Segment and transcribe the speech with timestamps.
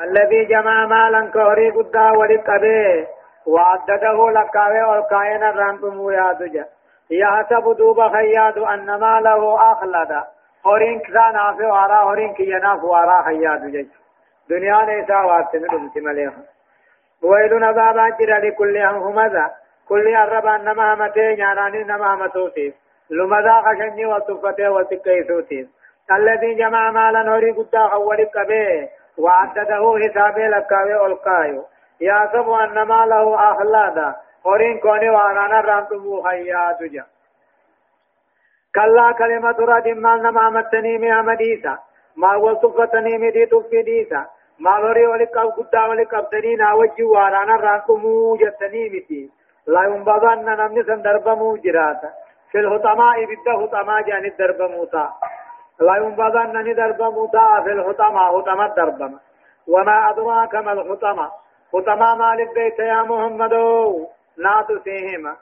[0.00, 3.06] الذي جمع مالا كهري قدا ولقبه
[3.46, 6.66] وعدده لكاوي والكائن الرانتم يا دجا
[7.10, 10.22] يحسب دوب خياد أن ماله أخلد.
[10.66, 13.86] هورين كسان آفي وارا هورين كينا وارا خياد جج
[14.50, 16.42] دنيا نيسا واتن دمت مليها
[17.22, 19.50] ويل نبابا جرى لكل همزة.
[19.88, 22.74] كل أربا نما همتين ياناني نما همتوتيف
[23.10, 25.66] لمذا خشني وطفته وتكيسوتيف
[26.12, 28.88] الذي جمع مالا هوري قدا خولي قبه
[29.18, 31.64] وعدده حسابه لكاوي ألقايو
[32.00, 34.14] يحسب أن ماله أخلادا.
[34.46, 37.04] هورين كوني وأرانا رانتمو خيا تجا.
[38.74, 41.78] كلا كلمة رد ما نما متني مي مديسا
[42.16, 44.26] ما وصفتني مي دي تفي ديسا.
[44.58, 49.30] ما لوري ولك أو قدا ولك أبتني ناوجي وأرانا رانتمو جتني متي
[49.66, 52.10] لا ينبغن نمني سندرب موجراتا
[52.50, 55.12] في الهطماء بده هطماء جاني الدرب موتا
[55.86, 59.00] لا ينبغن نني درب موتا في الهطماء هطماء الدرب
[59.72, 61.30] وما أدراك ما الهطماء
[61.74, 63.54] هطماء مال البيت يا محمد
[64.44, 65.32] ناتو سيهما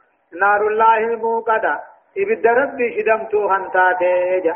[0.41, 1.75] نار الله الموقدة.
[2.19, 4.53] إبد ربي شدمتو هنتاتي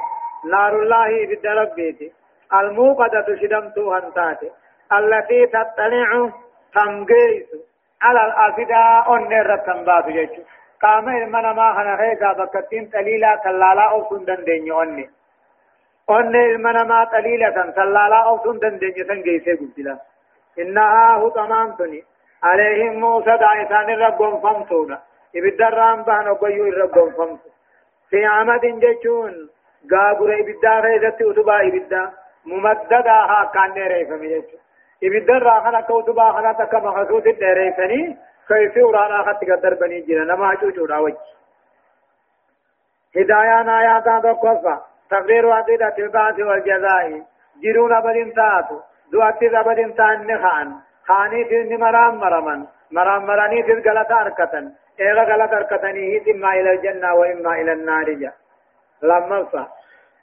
[0.52, 2.12] نار الله إبد ربي
[2.60, 4.50] الموقدة شدمتو هنتاتي
[4.98, 6.10] التي تطلع
[6.74, 7.48] تنقيس
[8.02, 10.42] على الأفداء النير تنبات جيشو
[10.82, 15.10] قام المنا ما خنا خيكا بكتين تليلا كلالا أو سندن ديني أني.
[16.10, 19.98] أني المنا ما تليلا تلالا أو سندن ديني تنقيسي قلت
[20.58, 22.04] إنها هو تمام تني
[22.42, 24.98] عليهم موسى دعيسان الرب فمسونا
[25.36, 27.50] إبدا رام بان وقيو الرب فمسو
[28.10, 29.50] في عمد جيشون
[29.90, 32.12] قابر إبدا غيزت أتبا إبدا
[32.46, 34.60] ممددا ها كان نيري فمجيشون
[35.04, 38.16] إبدا راخنا كوتبا خنا تكا مخصوص الديري فني
[38.48, 41.14] كيف ورانا خط قدر بني جنا نما چوچو راوج
[43.16, 47.22] هدايان آياتا دقفا تقرير عقيدة البعث والجزاء.
[47.62, 48.80] جرون بدين تاتو.
[49.12, 50.72] دواتي بدين تان نخان.
[51.06, 52.64] خاني في مرام مرمن.
[52.92, 54.72] مرام مراني في غلط أركتن.
[55.00, 56.30] إيغا غلط أركتني.
[56.30, 58.32] إما إلى الجنة وإما إلى النار جا.
[59.02, 59.68] لما صح.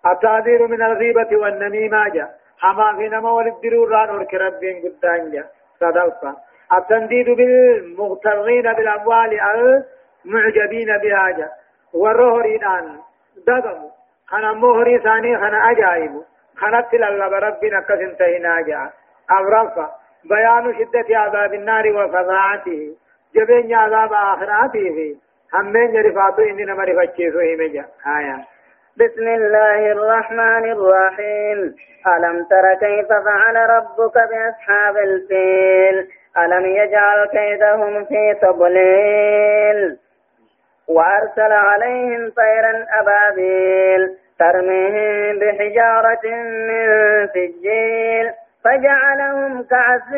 [0.06, 2.28] التعذير من الغيبة والنميمة جا.
[2.60, 5.44] حما في نما والدرور ران ورك ربين قدان جا.
[5.80, 6.36] صدقا
[6.78, 9.40] التنديد بالمغترين بالأموال
[10.26, 11.50] المعجبين بها جا.
[11.94, 13.00] والرهرين آن
[13.48, 14.01] دقموا
[14.32, 16.22] خنا مهري ثاني خنا أجائب
[16.56, 18.90] خنا تلال ربنا كسنتهنا جا
[19.30, 19.92] أبرفا
[20.30, 22.96] بيان شدة عذاب النار وفظاعته
[23.36, 25.16] جبين عذاب آخراته
[25.54, 27.86] همين رفاتو إننا مرفتشيسو همجا
[28.18, 28.38] آية
[28.98, 31.76] بسم الله الرحمن الرحيم
[32.08, 39.98] ألم تر كيف فعل ربك بأصحاب الفيل ألم يجعل كيدهم في تضليل
[40.88, 46.26] وأرسل عليهم طيرا أبابيل ترميهم بحجارة
[46.68, 46.86] من
[47.34, 48.32] سجيل
[48.66, 50.12] فجعلهم كعس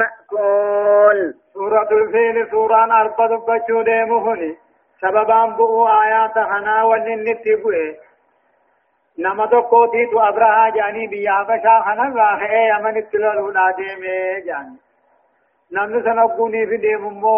[0.00, 1.34] مأكول.
[1.54, 4.56] سورة الفيل سورة أربع بشود مهني.
[5.02, 7.94] سببا بو آيات حنا وللنت بوه
[9.18, 13.94] نما تو کوتی تو ابراہ جانی بیا بشا حنا راہ اے یمن تلل ہونا دے
[14.00, 14.66] میں جان
[15.72, 17.36] نند سن گونی بھی دے مو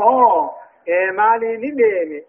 [0.90, 2.20] اے مالی نی دے میں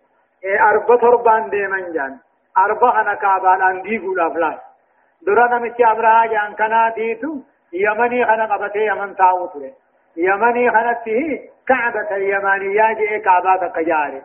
[0.43, 2.13] اے اربت اور باندے من جان
[2.53, 4.59] arba kana kaabaadhaan diiguudhaaf laal
[5.25, 7.31] dura namichi abrahaa jaan kanaatiitu
[7.73, 9.71] يمني خنا قبته يمن تاو تره
[10.17, 14.21] يمني خنا تيه كعبة اليمانية جاء كعبة كجاري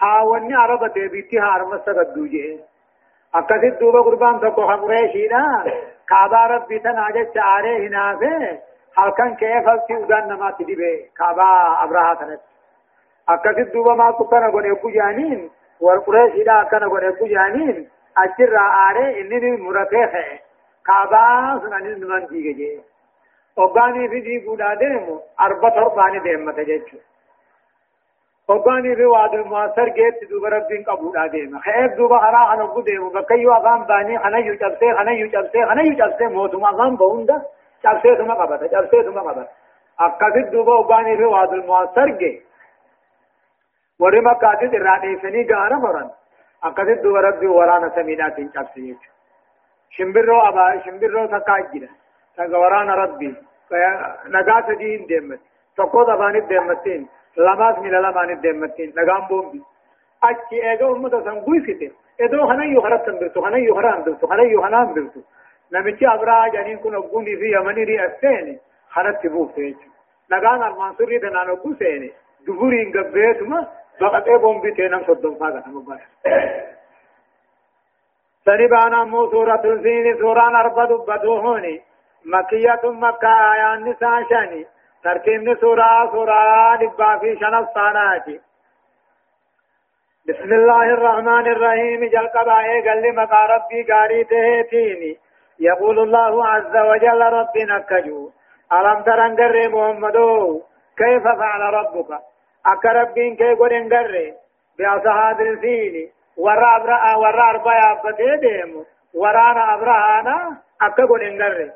[0.00, 2.58] هاوني عربة بيتي هارم سجدو جاء
[3.34, 5.64] أكثر دوبا قربان تكو خمريشي نا
[6.08, 8.58] كعبة ربي تناجة شعاره هنا في
[8.96, 11.46] halkan kee falti udan nama tidibe kaba
[11.82, 12.42] abraha kanat
[13.26, 14.88] akkasit duba ma ku kana gone ku
[15.80, 20.44] janin war quraish ida kana gone ku janin achirra are inni murate khe
[20.86, 22.80] كعبا سنانيس نمان ديگه جي
[23.56, 26.98] وقاني في دي قودا ديمو أربع ترباني ديمة جيچو
[28.48, 33.52] وقاني في واد المعصر جيت دوبا ربين قبودا ديمة خيب دوبا خرا خنقو ديمو بكيو
[33.52, 37.42] أغام باني خنا يو چبسي خنا يو چبسي خنا يو چبسي موتو أغام بوندا
[37.84, 39.48] چبسي ثم قبطة چبسي ثم قبطة
[40.00, 42.08] أكاسد دوبا وقاني في واد المعصر
[43.98, 46.10] جي ورما كاتد راني سني غانا مران
[46.64, 48.96] أكاسد دوبا ربي ورانا سمينا تين چبسي
[49.90, 51.88] شمبرو أبا شمبرو تكاجرة
[52.36, 53.34] تغوران ربي
[54.26, 55.40] نجات دين دمت
[55.76, 59.62] تقود أبان دمتين لماس من لمان دمتين نجام بومبي
[60.24, 61.90] أشي إيجا أمة سنقوي فيته
[62.20, 65.20] إدو خنا يخرب تنبرتو خنا يخرب تنبرتو خنا يخرب تنبرتو
[65.72, 68.58] نمشي أبرا جانين كن أبوني في يمني ري أسيني
[68.88, 69.78] خرب تبوك تيجو
[70.32, 72.12] نجان المنصوري دنانو كوسيني
[72.46, 76.08] دبوري إنجبيتما بقت إيه بومبي تينام صدام فاقا تمبارك
[78.44, 81.82] سنبانا مو سورة الفيل سورة أربع دبتوهوني
[82.24, 84.66] مكية مكة آيان نساء شاني
[85.04, 88.40] ترتيب سورة سورة دبا في شنف صاناتي
[90.28, 95.18] بسم الله الرحمن الرحيم جل قبائي قال لي مقا ربي قاري تهتيني
[95.58, 98.30] يقول الله عز وجل ربي نكجو
[98.72, 100.62] ألم ترن محمدو
[100.96, 102.33] كيف فعل ربك
[102.66, 104.34] أكا ربين كي قرن قري
[104.78, 108.84] بأصحاب الفيل ورا أبرا ورا أربع أبتي ديمو
[109.14, 111.72] ورانا أبراهانا أكا قرن قري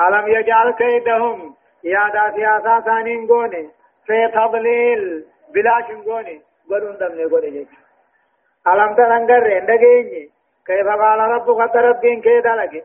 [0.00, 1.54] ألم يجعل كيدهم
[1.84, 3.70] يادا سياسا ثانين قوني
[4.06, 5.24] في تضليل
[5.54, 7.66] بلاش قوني قرن دمني قوني
[8.66, 8.94] ألم
[9.30, 10.32] قري ndageenye
[10.66, 12.82] كيف قال ربك ربين كي دلقي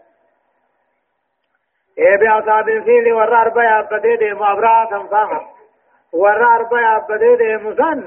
[2.02, 4.74] اے بیا اصحاب الفیل ور أربع ابدے دے مابرا
[6.14, 8.00] سمساما ور أربع ابدے دے مسن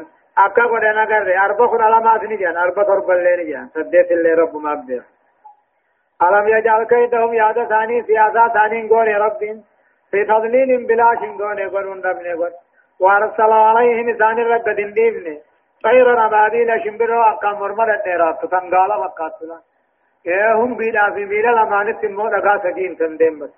[0.45, 3.51] اکا کو دینا کر رہے أربع خود علامات نہیں جان أربع طور پر لے نہیں
[3.51, 4.99] جان سدے سے لے رب مابدے
[6.21, 9.39] علم يجعل كيدهم ياد ثاني سياسة ثاني قول رب
[10.13, 12.53] في تضليل بلا شنقون يقولون ربنا يقول
[13.01, 15.39] وارسل عليهم ثاني رب دنديبن
[15.85, 19.59] طير نباديل شمبرو أقام مرمر النيرات تنقال وقاتلا
[20.61, 23.51] هم بيدا في بيدا لما نتمو لغا سجين تندين بس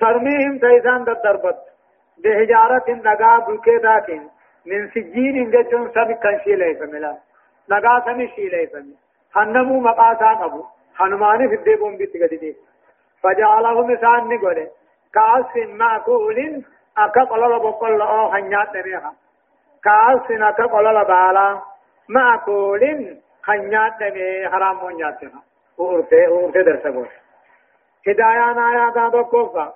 [0.00, 1.60] ترميهم تيزان ضربت
[2.18, 4.10] بحجارة نقا بلكيدات
[4.66, 7.16] من سجين جتون سب كنشي ليس ملا.
[7.70, 8.70] نقا سمي شي ليس
[9.36, 10.64] هنمو مقاسا قبو
[10.96, 12.56] هنماني في الديبون بيت قددي
[13.22, 14.68] فجعله مثال نقول.
[15.14, 16.64] كأس معقول
[16.98, 19.14] أكا قلل بقل أو خنيات نبيها
[19.84, 21.60] كأس أكا قلل بالا
[22.08, 25.42] معقول خنيات نبي حرام ونياتها
[25.78, 27.06] أورته أورته درسه
[28.08, 29.74] هدايان آيات هذا كوفا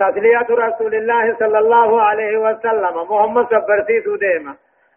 [0.00, 2.94] تسلية رسول الله صلى الله عليه وسلم.
[3.10, 4.54] محمد سبرتي سوديما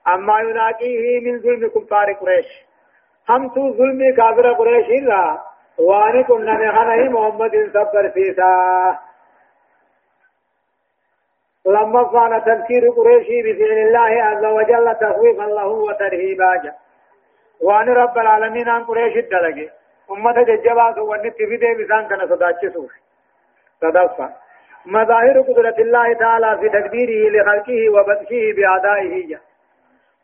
[0.08, 2.50] أما يلاقيه من ظلم كفار قريش.
[3.30, 5.40] هم تو ظلم كافر قريش إلا.
[5.78, 8.50] واني كنا نحنه محمد سبرتي سا
[11.66, 16.74] لما كان تذكير قريش بفعل الله عز وجل تخويفا له وترهيبا.
[17.62, 19.70] وان رب العالمين عن قريش الدلقي
[20.12, 22.92] أمة ججبات ونتفيده بسان كان صداتشسوف
[23.82, 24.34] صدفا
[24.86, 29.38] مظاهر قدرة الله تعالى في تدبيره لخلقه وبطشه بأعدائه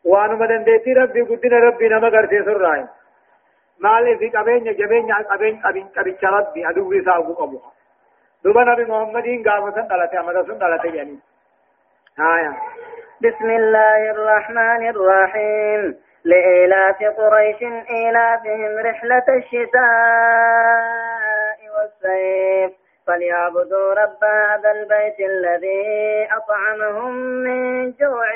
[0.04, 2.86] وأن مدن ديتي ربي قدنا ربي نما قرتي سرائي
[3.80, 7.72] مال في قبين جبين قبين قبين قبين ربي أدوه ساقو قبوها
[8.44, 11.18] دوبا نبي محمد قامة دلته أمد سن دلته يعني.
[12.18, 12.52] آية.
[13.22, 15.96] بسم الله الرحمن الرحيم.
[16.24, 19.80] لإيلاف قريش إيلافهم رحلة الشتاء
[21.74, 22.79] والصيف.
[23.10, 28.28] فليعبدوا رب هذا البيت الذي أطعمهم من جوع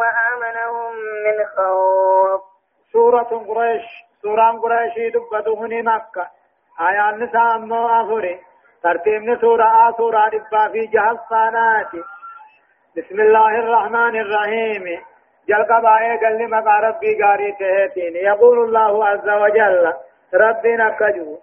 [0.00, 0.94] وآمنهم
[1.24, 2.40] من خوف.
[2.92, 3.82] سورة قريش
[4.22, 6.26] سورة قريش دبته مكة.
[6.80, 8.40] آية النساء أمو أفري
[8.82, 11.94] ترتيب سورة سورة دبا في جهة
[12.96, 14.84] بسم الله الرحمن الرحيم.
[15.48, 18.16] جل قبائي قال لما ربي قاري تهتين.
[18.16, 19.92] يقول الله عز وجل
[20.34, 21.38] ربنا كجو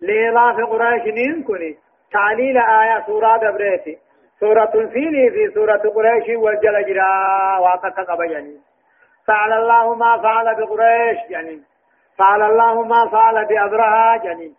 [0.00, 1.76] لإضاف قريش نينكني
[2.12, 3.98] تعليل آية سورة دبريتي.
[4.40, 8.60] سورة الفيل في سورة قريش والجل جرا واتك قبيني
[9.26, 11.62] فعل الله ما فعل بقريش يعني
[12.18, 14.52] فعل الله ما فعل بأبرها يعني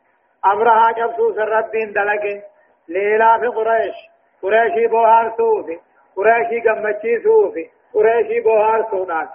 [0.46, 2.44] أبرها جبسوس الرب دلك
[2.88, 3.96] لإلاف قريش.
[4.42, 5.80] قريشي بوهار سوفي.
[6.16, 7.70] قريشي قمتشي سوفي.
[7.94, 9.30] قريشي بوهار سونات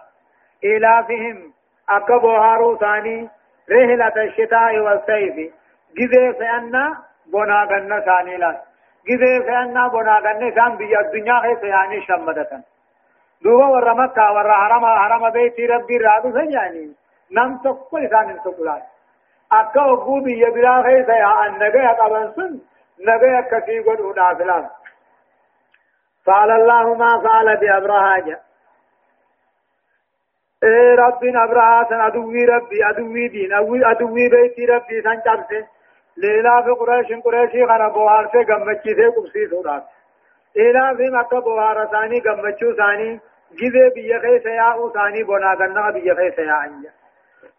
[0.64, 1.52] إلافهم.
[1.88, 3.28] أكا بوهارو ثاني.
[3.70, 5.52] رحلة الشتاء والصيف
[5.98, 6.84] جذي فأنا
[7.32, 8.60] بنا غنى ثاني لا
[9.08, 12.62] جذي فأنا بنا غنى ثان بيا الدنيا هي فيعني شمدة
[13.42, 16.94] دوبا ورا مكة ورا حرم حرم بيت ربي رادو سجاني
[17.30, 18.82] نم تقول ثان تقولات
[19.52, 22.52] أكا أبو بيا بلا هي سيا النجا قبل سن
[23.06, 24.68] نجا كثير قد ونافلان
[26.26, 28.36] قال الله ما فعل بأبرهاج
[30.62, 33.52] إيه ربنا أبرهات أدوي ربي أدوي دين
[33.84, 35.66] أدوي بيتي ربي سنجبسه
[36.16, 37.88] ليلا في قريش قريشي غنا
[38.32, 39.82] سے گمچی سے قبسی سورات
[40.62, 43.10] ایلا في مکہ بوهار ثاني گمچو ثاني
[43.60, 46.90] جذے بيه خي سياء ثاني بنا گنا بيه خي سياء انجا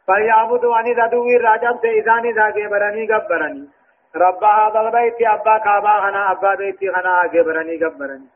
[0.05, 3.67] فيعبدوا عني ذدوي راجب سے اذاني ذاگے برني گبرني
[4.15, 8.27] رب هذا البيت ابا كعبا هنا ابا بيتي هنا آگے برني گبرني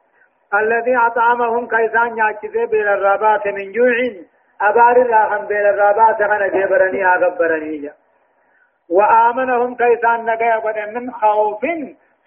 [0.53, 3.95] الذي اطعمهم كيسان ياچذ بين الرابات من جوع
[4.61, 7.93] ابار الله بين الرابات هنا گبرني آگبرني جا
[8.89, 11.61] وآمنهم كيسان نجا قد من خوف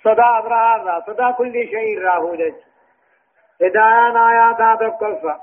[0.05, 2.55] صدا أبرار صدا كل شيء راهولج
[3.63, 5.41] هدايان آيات هذا القصة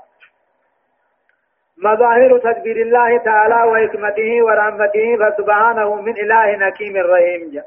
[1.84, 7.50] مظاهر تدبير الله تعالى وحكمته ورحمته فسبحانه من إله نكيم رحيم.
[7.52, 7.64] جا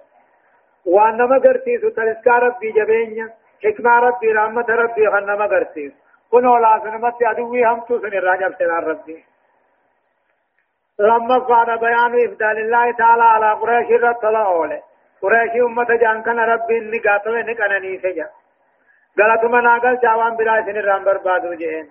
[0.86, 3.29] وانما قرتيس تلسكا ربي جبينيا
[3.63, 5.94] حكمة ربي رحمة ربي خنما قرتيس
[6.32, 9.24] كنو لا سنمت عدوي هم توسن الراجب سنار ربي.
[11.00, 14.82] لما قال بيان إفدال الله تعالى على قريش رتلا أولي.
[15.22, 18.29] قريش أمة جان كان ربي إني قاتل إني كان سجا
[19.20, 21.89] غلط منا قال جاوان بلا سن الرام بربادو جين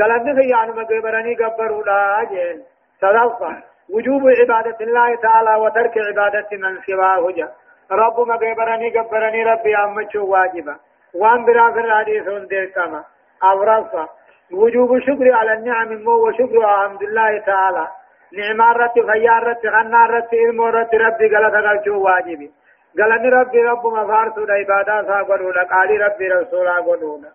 [0.00, 2.62] غلط خيان مقبرني قبروا لا جين
[3.00, 3.62] صدقا
[3.94, 7.48] وجوب عبادة الله تعالى وترك عبادة من سواه جا.
[7.92, 10.76] رب مقبرني قبرني ربي أمتشو واجبا.
[11.14, 13.04] وان برا في الحديث دير كما
[13.44, 14.08] أورصا
[14.52, 17.88] وجوب الشكر على النعم مو وشكر الحمد الله تعالى.
[18.32, 22.50] نعم رت خيار رت غنا رت علم رت ربي غلط غلچو واجبي
[22.98, 27.30] غلط ربي رب مفارس عبادة سا قدونا قالي ربي رسولا قدونا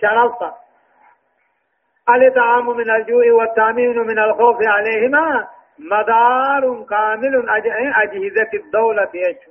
[0.00, 0.54] شرفا
[2.08, 5.46] الإطعام من الجوع والتامين من الخوف عليهما
[5.78, 7.34] مدار كامل
[8.02, 9.50] أجهزة الدولة يشو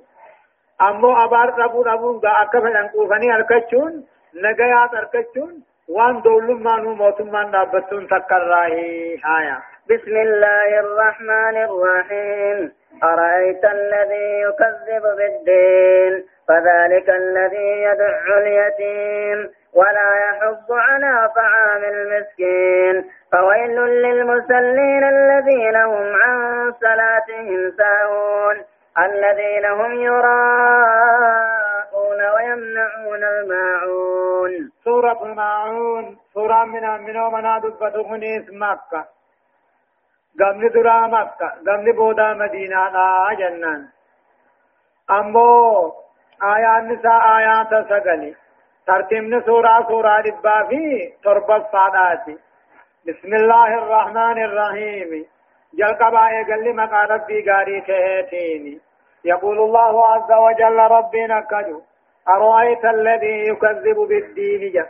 [0.82, 8.42] أمو أبار ربو ربو أكفل أنقوفني أركتشون نغيات أركتشون وان دولم مانو موتمان دابتون تكر
[8.52, 12.72] راهي هايا بسم الله الرحمن الرحيم.
[13.04, 19.50] أرأيت الذي يكذب بالدين؟ فذلك الذي يدع اليتيم.
[19.74, 23.10] ولا يحض على طعام المسكين.
[23.32, 28.56] فويل للمسلين الذين هم عن صلاتهم ساهون.
[28.98, 31.40] الذين هم يراءون
[32.36, 34.70] ويمنعون الماعون.
[34.84, 36.16] سورة الماعون.
[36.34, 38.16] سورة من من ومنا دبته
[38.52, 39.19] مكة.
[40.40, 43.88] قبل درا مكة قبل بودا مدينة لا جنان
[45.10, 45.92] أمو
[46.42, 48.34] آيات نساء آيات سقلي
[48.86, 52.38] ترتيبنا سورة سورة ربا في تربة صاداتي
[53.06, 55.26] بسم الله الرحمن الرحيم
[55.74, 58.80] جل قبائي قال لي مقا ربي قاري تهيتيني
[59.24, 61.82] يقول الله عز وجل ربنا كدو
[62.28, 64.86] أرأيت الذي يكذب بالدين جل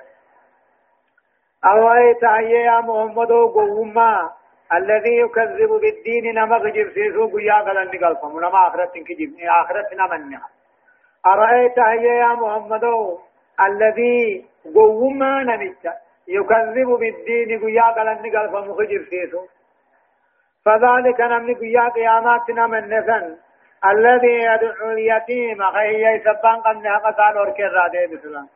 [1.65, 4.40] أرأيت يا محمد قوما
[4.73, 10.41] الذي يكذب بالدين نما غجر سيسو قيا قلن نقلفم نما آخرت كجب آخرت نمنع
[11.27, 12.85] أرأيت يا محمد
[13.67, 15.85] الذي قوما نمت
[16.29, 19.43] يكذب بالدين قيا قلن نقلفم غجر سيسو.
[20.65, 23.37] فذلك نمني قيا قياماتنا من نسن
[23.93, 28.49] الذي يدعو اليتيم هي سبان قمنا قصان وركر رادي بسلام.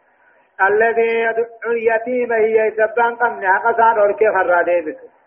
[0.68, 5.24] الذي يدعو اليتيم هي سبان قمنا قصان وركر رادي بسلام.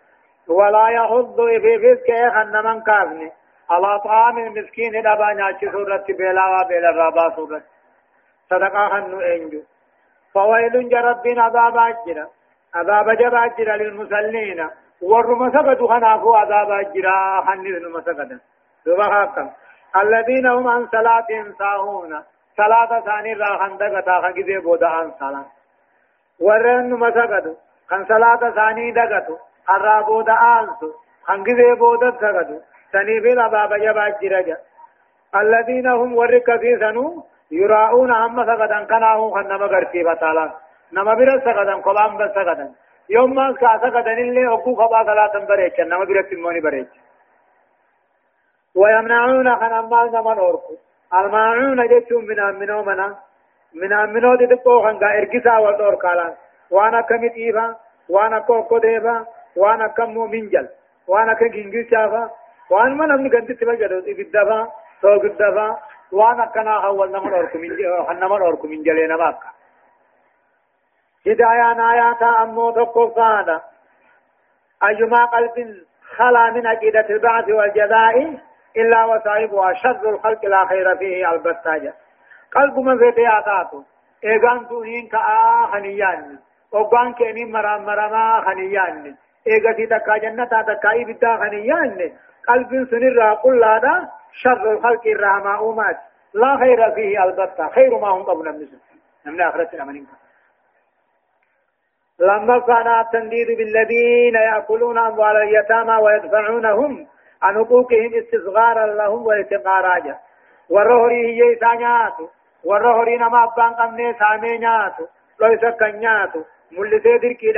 [0.50, 3.32] ولا يحض في فسك خن من كافني
[3.70, 7.62] على طعام المسكين دبا ناچ سورة بلا وبلا رابا سورة.
[8.50, 9.62] صدقا خن إنجو.
[10.34, 12.27] فويل جرب عذاب أجرا.
[12.75, 14.70] عذاب جب أجرا للمسلين
[15.01, 17.42] ورم سقط خنافو عذاب أجرا.
[17.42, 17.63] خن
[17.96, 18.30] مسقط
[18.86, 19.54] سبحانك
[19.96, 22.24] الذين هم عن صلاتهم ساهون.
[22.58, 25.46] صلاة ثاني را خندق تا خنگزه بودا عن صلاة.
[26.39, 27.46] ورن مسقط
[27.89, 29.38] خن صلاة ثاني دقتو.
[30.07, 34.57] Booda aansu hangizee booda sagadu sanii fi abaaba jabaa jiraja
[35.36, 40.51] الذين هم ورك في سنو يراؤون هم سغدا كناه خنما غرتي بطالا
[40.93, 42.71] نما بير سغدا قبام بس سغدا
[43.09, 46.88] يوم ما كا سغدا اللي اكو خبا صلاة بريچ نما بير تموني بريچ
[48.75, 50.74] ويمنعون خنما نمن اوركو
[51.13, 53.15] الماعون جتم من منو منا
[53.74, 56.33] من منو دي تو خنگا اركسا ودور كالا
[56.71, 57.75] وأنا كميت ايفا
[58.09, 59.25] وأنا كوكو ديفا
[59.58, 60.68] وأنا كم مؤمن جل
[61.08, 62.30] وأنا كم جنجل شافا
[62.70, 64.68] وأنا ما نمني كنت تبجد إبدافا
[65.02, 65.78] سوق الدفا
[66.12, 69.50] وانا كنا أول نمر أوركم من جل نمر أوركم من جلنا باكا
[71.28, 73.62] هدايا آيات أمو تقفانا
[74.84, 75.78] أيما قلب
[76.18, 78.38] خلا من عقيدة البعث والجزاء
[78.78, 81.94] إلا وصاحبها شر الخلق لا فيه البتاجة
[82.56, 83.84] قلب من في تياتاته
[84.24, 86.40] إيغان تونين كآ خنيان
[86.72, 89.16] وقان كيني مرام مرما خنيان
[89.48, 92.12] ايغتي تكا جنتا تكا إبتا خنيان
[92.48, 94.10] قلب سنر قل لا
[94.44, 95.98] شر الخلق الرحمة أمات
[96.34, 98.77] لا خير فيه البتة خير ما هم قبل النسل
[99.25, 100.08] نمنا آخرت الأمنين
[102.20, 107.08] لما كان التنديد بالذين يأكلون أموال اليتامى ويدفعونهم
[107.42, 110.18] عن حقوقهم استصغارا لهم واعتقاراجا
[110.70, 112.27] والرهري هي سانياتو
[112.63, 114.16] والرهري نما أبان قمني
[115.39, 117.51] لو يسكنياتو ملتي دركي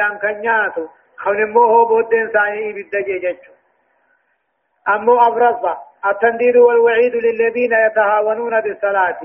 [1.23, 3.51] خون مو هو بودن ثاني بالدجي جچو
[4.87, 9.19] امو ابرزا التنديد والوعيد للذين يتهاونون بالصلاة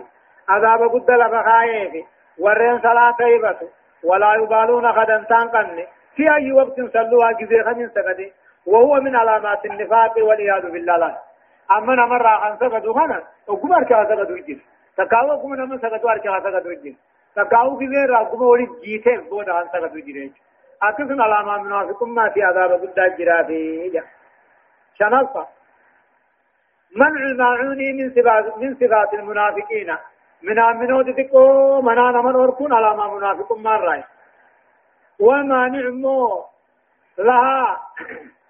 [0.49, 2.05] عذاب قد لبخايف
[2.39, 3.61] ورين صلاة يبت
[4.05, 5.87] ولا يبالون غدا تنقن
[6.17, 8.33] في أي وقت صلوا جزي خمين سقدي
[8.67, 11.17] وهو من علامات النفاق والعياذ بالله
[11.71, 14.61] أما نمر عن سقدوا هنا وكبر سقدوا الجزي
[14.97, 16.97] تكاو كم نما سكتو أركها سكتو جين
[17.37, 20.35] تكاو غير رقم ولي جيته بود عن سكتو جين
[20.89, 24.03] أكثر علامة منافق ما في عذاب قد جرافي
[24.99, 25.47] شنصة.
[26.97, 29.97] منع الماعون من صفات من صفات المنافقين.
[30.43, 34.05] من امنو تكو منا نمن وركون علامة منافق ما رأي.
[35.21, 36.45] ومانع مو
[37.19, 37.81] لها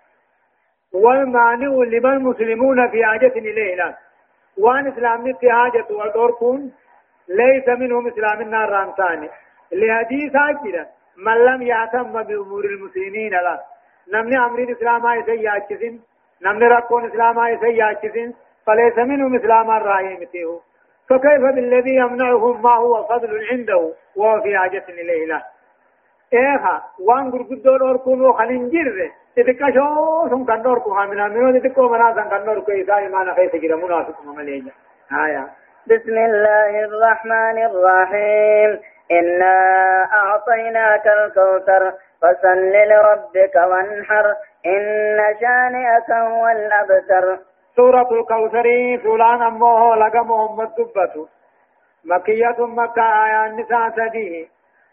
[1.02, 3.94] والمانع لمن المسلمون في حاجة إليه لا.
[4.58, 6.72] وأن إسلام في حاجة والدوركون
[7.28, 9.30] ليس منهم إسلام النار رامتاني.
[9.72, 10.86] لحديث أجل
[11.16, 13.60] من لم يهتم بأمور المسلمين لا.
[14.12, 16.00] نمني أمر الإسلام هاي سيئاتشسين
[16.42, 18.34] نمني ركون إسلام هاي سيئاتشسين
[18.66, 20.58] فليس منهم إسلام الرأي متيه
[21.10, 25.42] فكيف بالذي يمنعهم ما هو فضل عنده وهو في حاجة إليه لا.
[26.32, 32.60] إيها وان غرغدون أوركون وخننجر تتكشو سن كندور كو حامنا منو تتكو منا سن كندور
[32.60, 34.72] كو إذا إيمان خيس جرى منافق ممليجا
[35.26, 35.48] آية.
[35.86, 38.80] بسم الله الرحمن الرحيم.
[39.10, 39.56] إنا
[40.12, 41.92] أعطيناك الكوثر
[42.22, 44.34] فصل لربك وانحر
[44.66, 47.38] إن شانئك هو الأبتر.
[47.76, 51.28] سورة الكوثر فلان أمه لقى محمد دبته
[52.04, 54.46] مكية مكة آية النساء سديه.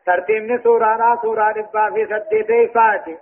[0.06, 3.18] ترتيب سورة سورة ربا في سديتي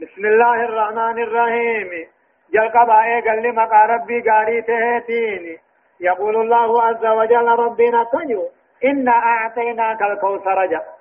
[0.00, 2.08] بسم الله الرحمن الرحيم.
[2.52, 3.50] جل قبائي قال لي
[3.94, 5.58] ربي قاري تهتين
[6.00, 8.48] يقول الله عز وجل ربنا تنيو
[8.84, 10.98] إن أعطينا الكوثر جاء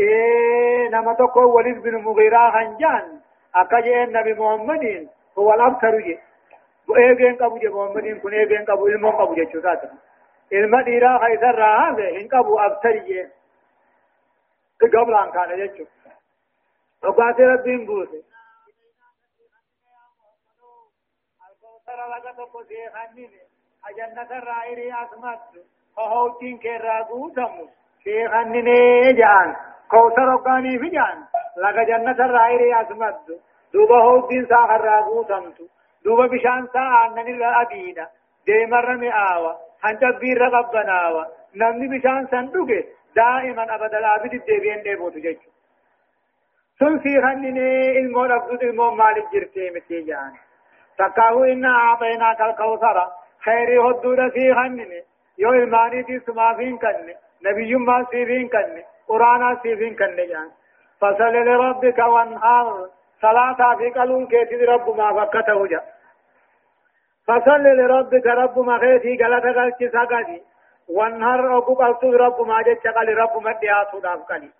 [0.00, 3.20] إنما إيه، تقول وليد بن مغيرة هنجان
[3.54, 6.18] أكاجي النبي محمد هو الأبتر جاء
[6.88, 9.94] وإيجين قبو جاء محمد كن إيجين قبو إلمو قبو جاء شكاتا
[10.52, 13.30] إلما ديرا خيثر راها إن قبو أبتر جاء إيه
[14.80, 16.16] قبل أن كان جاء شكاتا
[17.04, 18.24] وقاتي ربين بوسي
[21.50, 23.40] الكوثر لك تقول سيخانيني
[23.88, 25.40] أجنة الرائري أسمات
[26.04, 27.68] ohootiin keerraa guutamu
[28.04, 29.56] sheekanninee jaan
[29.94, 31.18] kowtar hoggaanii fi jaan
[31.64, 33.38] laga jannatarraa hiriyaas maddu
[33.72, 35.70] duuba hoogdiin saa karraa guutamtu
[36.04, 38.06] duuba bishaan saa aannanirra adiidha
[38.46, 39.52] deemarra mi'aawa
[39.86, 41.26] hancabiirra qabbanaawa
[41.62, 42.80] namni bishaan san dhuge
[43.20, 45.54] daa'iman abadalaafi deddeebi'een dheebotu jechuudha.
[46.78, 50.32] sun siikanninee ilmoo dhabdut ilmoo maaliif jirtee mitee jaan
[50.96, 53.04] takkaahu inna aaxeenaa kalkawsara
[53.46, 55.02] khayrii hodduudha siikanninee
[55.38, 60.50] يو الماني دي سما فين كن نبي ما سيفين كن قرانا سيفين كن جان
[61.00, 62.88] فصل لربك وانهار
[63.22, 65.80] صلاة في قلون كيتي رب ما فكته جا
[67.26, 70.42] فصل لربك رب ما خيتي غلطة غلطة ساقدي
[70.88, 74.50] وانهار أبو قلتو رب ما جت قال رب ما دياتو داف قلي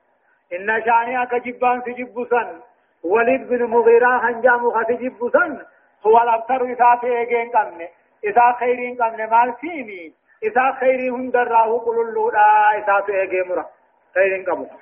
[0.53, 2.61] إن شانئك جبان سجب سن
[3.05, 5.63] وليد بن مغيرة هنجام خسجب سن
[6.07, 7.89] هو الأبتر إذا تيجين قمنا
[8.25, 13.67] إذا خيرين قمنا مال سيمي إذا خيري هندراه قل اللولا إذا تيجين مرا.
[14.15, 14.77] خيرين قمنا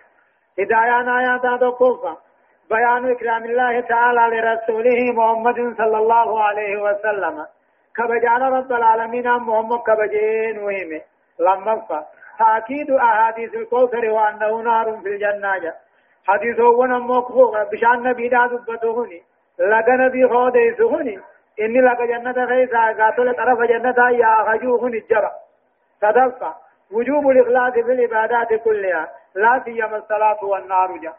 [0.58, 2.16] هدايان آيات تقوفا
[2.70, 7.46] بيان إكرام الله تعالى لرسوله محمد صلى الله عليه وسلم.
[7.96, 11.00] كبجان رب العالمين محمد كبجين وهمه
[11.38, 12.06] لما فا.
[12.38, 15.58] تأكيد أحاديث الكوثر وأنه نار في الجنة.
[15.58, 15.74] جا
[16.26, 17.32] حديث هو نموك
[17.72, 19.22] بشان نبي دا دبتهوني
[19.58, 21.18] لغا نبي خوديسهوني
[21.60, 22.92] إني لغا جنة خيسا.
[22.98, 25.30] قاتل طرف جنة يا خجوهني الجرى.
[26.04, 26.54] صدفة
[26.90, 29.08] وجوب الإخلاص في العبادات كلها.
[29.34, 31.12] لا سيما الصلاة والنار جا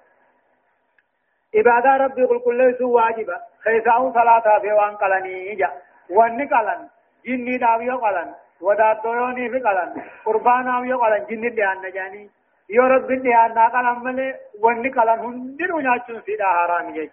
[1.55, 3.37] عبادة ربي قل كل ليسوا واجبة.
[3.63, 5.71] خيساون صلاة في وان قلني جا
[6.09, 6.89] وان قلن.
[7.25, 8.33] جني داوية قلن.
[8.61, 9.89] وداتوني في قلن.
[10.25, 11.25] قربانا ويو قلن.
[11.29, 12.29] جن ديان نجاني.
[12.69, 17.09] يو رب ديان نا قلن ملي وني قلن هندر ونياچون سيدا حرام يج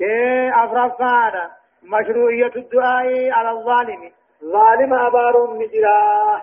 [0.00, 1.50] إيه افرافانا
[1.82, 4.12] مشروعية الدعاء على الظالم
[4.44, 6.42] ظالم أبارون نجرا.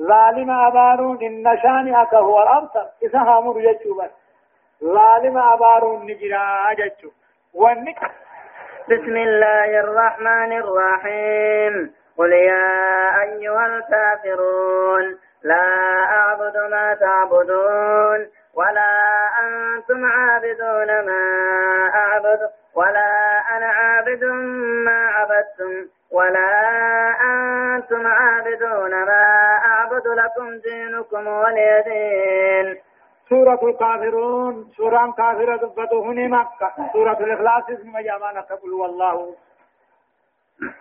[0.00, 4.10] ظالم أبارون إن شانئك هو الأبتر إذا هامر يجوبا
[4.84, 7.10] ظالم أبارون نجرا ججو
[7.54, 8.00] ونك
[8.90, 11.94] بسم الله الرحمن الرحيم.
[12.18, 15.66] قل يا أيها الكافرون لا
[16.18, 17.73] أعبد ما تعبدون
[31.34, 32.80] دينكم ولي دين
[33.28, 36.72] سورة الكافرون سورة كافرة دبته مكة.
[36.92, 39.34] سورة الإخلاص اسم جامعنا تقول والله.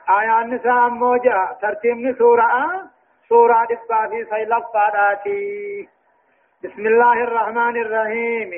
[0.09, 2.47] آية النساء موجة ترتيب سورة
[3.29, 5.89] سورة دبا في سيلف فاداتي
[6.63, 8.51] بسم الله الرحمن الرحيم.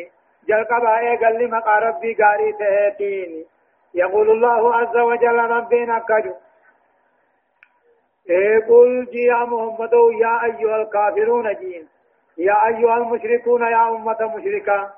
[0.47, 3.45] جل قبائي قال ربي قاري تهتيني.
[3.93, 6.33] يقول الله عز وجل ربنا كجو
[8.29, 11.87] قل يا محمد يا أيها الكافرون جين.
[12.37, 14.91] يا أيها المشركون يا أمة مشركة.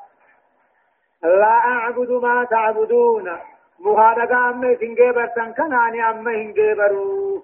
[1.24, 3.38] لا أعبد ما تعبدون.
[3.80, 7.42] مهارقا أما سنجيبر تنكناني أما هنجيبروا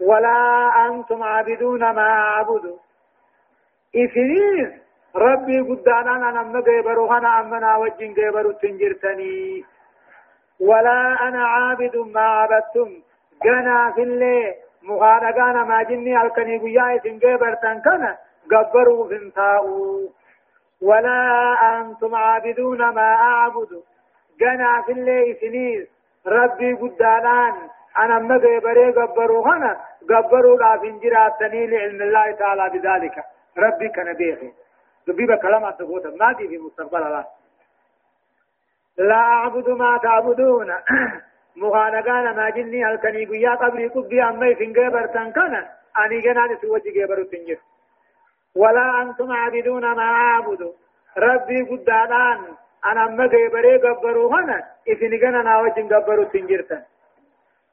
[0.00, 2.76] ولا أنتم عابدون ما أعبد.
[3.96, 4.80] إثنين
[5.16, 9.64] ربي قدانا أنا أما جيبروا أنا أما ناوجين جيبروا تنجرتني
[10.60, 13.02] ولا أنا عابد ما عبدتم.
[13.44, 14.54] جنا في الليل
[14.86, 18.16] مغارقانا ما جني الكني قياء سنجيبر تنكنا
[18.52, 20.08] قبروا فنتاؤوا
[20.82, 23.82] ولا أنتم عابدون ما أعبد.
[24.40, 25.88] جنا في الليل سنيس
[26.26, 27.54] ربي قدانان
[27.98, 29.80] أنا ما قبري قبروا هنا.
[30.10, 33.24] قبروا لا فنجراتني لعلم الله تعالى بذلك.
[33.58, 34.52] ربي كان بيخي.
[35.06, 37.24] دبيب كلام تقول ما دي في مستقبل الله.
[38.98, 40.74] لا أعبد ما تعبدون.
[41.56, 45.68] مغانقانا ما جني الكني قيا قبري قبي أمي فنجبر تنكنا
[46.04, 47.56] أني جنان سوجي جبر تنجر
[48.56, 50.72] ولا أنتم عابدون ما أعبد
[51.18, 52.40] ربي قدانان
[52.86, 56.82] أنا أما جبري قبروا هنا إذن جننا وجن قبروا تنجرتا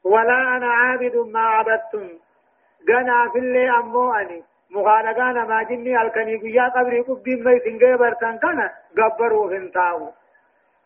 [0.04, 2.10] ولا أنا عابد ما عبدتم
[2.88, 8.72] جنا في اللي أمو أني مغانقانا ما جني الكني قيا قبري قبي أمي فنجبر تنكنا
[8.98, 10.12] قبروا فنتاو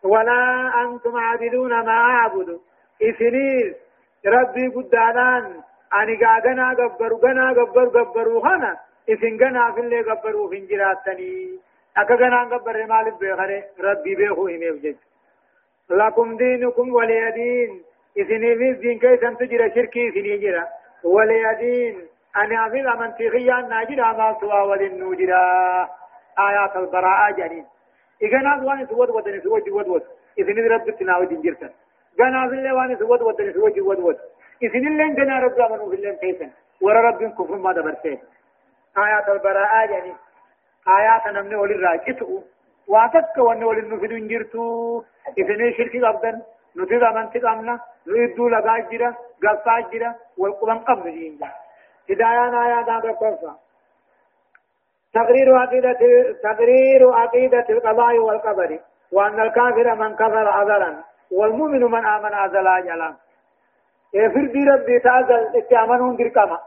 [0.02, 2.60] ولا أنتم عابدون ما أعبد
[3.02, 3.74] إسنيس
[4.26, 5.44] ربي قدانان
[6.00, 8.76] أني قاقنا قبروا قنا قبر قبروا هنا
[9.08, 11.58] إسن قنا في اللي قبروا في انجراتني
[11.96, 14.96] أكا قنا قبر مالك بيخري ربي بيخو إميف جج
[15.90, 17.82] لكم دينكم ولي دين
[18.18, 20.64] إسني في الدين كيسا تجرى شركي إسني جرى
[21.04, 21.96] ولي دين
[22.36, 25.42] أنا أفضل من تخيا ناجرى ما سوى ولنوجرى
[26.38, 27.66] آيات البراءة جنين
[28.22, 30.02] إذا وان سود ودن سود ود ود
[30.38, 31.70] إذن رب تناو جنجرتا
[32.18, 34.18] جنا في الله وان سود ودن سود ود ود
[34.62, 36.50] إذن الله جنا رب أمنوا في كيسن
[36.84, 38.18] ورا رب كفر ما دبرته
[39.04, 40.12] آيات البراءة يعني
[40.98, 42.42] آيات نمني ولي راجتو
[42.92, 44.62] واتك وان ولي نفيد انجرتو
[45.38, 46.36] إذن شركي قبضن
[46.76, 49.10] نتيد أمانتك أمنا نريدو لغا جرا
[49.44, 51.48] غلطا جرا والقرآن قبض جينجا
[52.10, 53.52] هدايان آيات آدھا قرصا
[55.14, 55.98] تقرير عقيدة
[56.42, 58.78] تقرير عقيدة القضاء والقدر
[59.12, 60.90] وأن الكافر من كفر أزلا
[61.30, 63.14] والمؤمن من آمن أزلا جلا.
[64.14, 66.58] يفر دي ربي تأزل اتعمنون دركما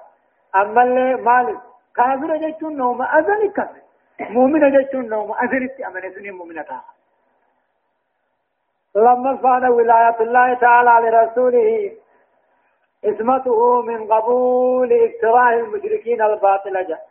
[0.55, 1.59] أما اللي مالك
[1.95, 3.81] كافر جيتون نوم أزل كفر
[4.19, 6.65] مؤمن جيتون نوم أزل اتعمن سنين مؤمنة
[8.95, 11.91] لما فعل ولاية الله تعالى لرسوله
[13.05, 17.07] اسمته من قبول اقتراح المشركين الباطل جاء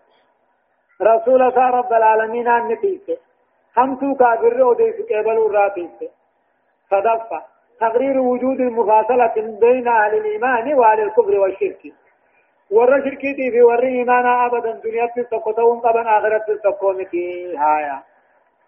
[1.03, 3.19] رسول الله رب العالمين أن نتيسه
[3.77, 6.09] همتو كافر وديس قبل الراتيسه
[6.91, 7.43] صدفة.
[7.81, 11.93] تقرير وجود المفاصلة بين أهل الإيمان وأهل الكفر والشرك.
[12.71, 18.03] ور شركتي في ور إيمان أبدا دنيا تسقطون قبل آخرة تسقومتي هايا.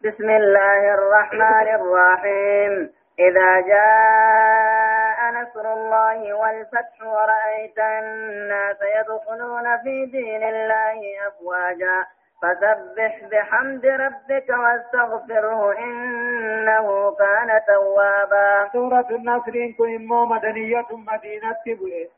[0.04, 2.92] بسم الله الرحمن الرحيم.
[3.18, 12.06] إذا جاء نصر الله والفتح ورأيت الناس يدخلون في دين الله أفواجا.
[12.42, 18.68] فسبح بحمد ربك واستغفره إنه كان توابا.
[18.72, 22.09] سورة النصر إن كن مدنية مدينة تبوي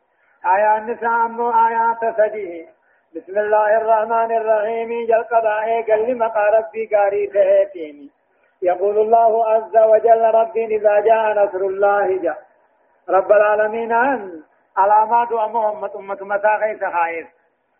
[0.46, 2.66] آية النساء أمنو آيات سديه
[3.16, 5.06] بسم الله الرحمن الرحيم.
[5.06, 8.10] جل قضاء قل مقا ربي قاري تهيتيني
[8.62, 12.38] يقول الله عز وجل ربي إذا جاء نصر الله جاء.
[13.08, 14.42] رب العالمين أن.
[14.76, 17.26] علامات أمة أمة متى غيث خائف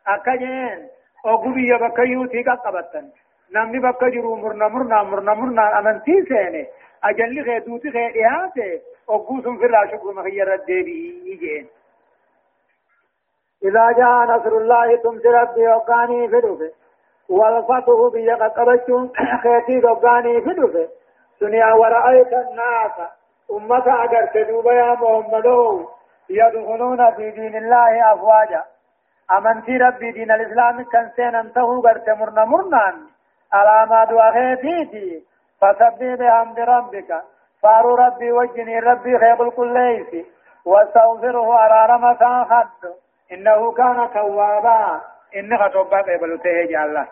[0.07, 0.89] أكجين.
[1.25, 3.13] Bakka yuutii qaqqabattan
[3.51, 6.69] namni bakka jiru murna murna murna murna amantii seene
[7.03, 11.67] ajalli kee duuti kee dhiyaate ogguu sun firraa shuguma kiyyarra deebi'ii jeen
[13.65, 16.71] إذا جاء نصر الله تمت ربي وقاني فدوفه
[17.29, 20.89] والفتح بيق قبچون خيتي وقاني فدوفه
[21.41, 22.97] سنيا ورأيت الناس
[23.51, 25.47] أمة أجر تدوب يا محمد
[26.31, 28.65] يدخلون في دين الله أفواجا
[29.33, 32.97] أمنتي ربي دين الإسلام كان سين أنته برت مرنا مرنان
[33.53, 35.23] على ما دعاهيتي
[35.61, 37.23] فسبح بحمد ربك
[37.63, 40.27] فارو ربي وجني ربي خير كل ليس
[40.65, 42.93] واستغفره على رمضان خد
[43.33, 45.01] إنه كان توابا
[45.37, 47.07] إنك توبا قبل تهج الله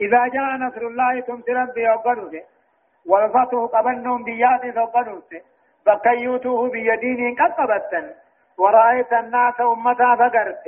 [0.00, 2.42] إذا جاء نصر الله تمت ربي وقدوه
[3.06, 5.22] والفتح قبلنهم بيات وقدوه
[5.86, 8.10] بكيوته بيدين قد قبتن
[8.58, 10.64] ورأيت الناس أمتا فقرت.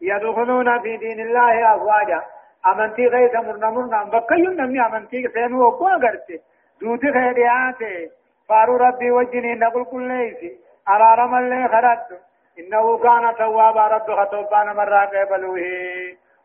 [0.00, 2.22] يدخلون في دين الله أفواجا.
[2.66, 6.42] أمنتي غيث مرنا مرنا بكي نمي أمنتي سينو وقوا قرت.
[6.80, 8.10] دوتي خيريات
[8.48, 10.52] فارو ربي وجني نقول كل ليس
[10.86, 12.20] على رمى اللي خرجت.
[12.58, 13.86] إنه كان توابا.
[13.88, 15.60] رب خطوبان مرة قبلوه.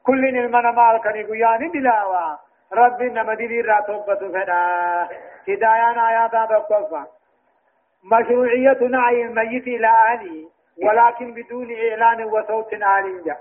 [0.03, 2.37] كل المنا مال كان يقيان دلاوا
[2.73, 4.63] رب إنما دلي را توبة فدا.
[5.47, 7.05] هدايان آيات تقفا
[8.11, 10.49] مشروعية نعي الميت إلى أهله
[10.81, 13.39] ولكن بدون إعلان وصوت عالٍ جاء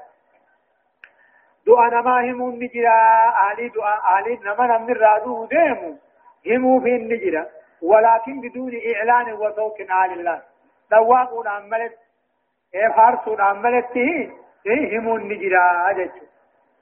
[1.67, 2.97] دعا نما همون نجرا
[3.43, 5.97] أهلي دعا أهلي نما نمن رادو ديمو
[6.47, 7.47] همو في النجرا
[7.83, 10.43] ولكن بدون إعلان وصوت عالٍ الله
[10.91, 11.99] دواقون عملت
[12.97, 13.97] فارسون عملت
[14.67, 16.11] إيه همون نجرا أجج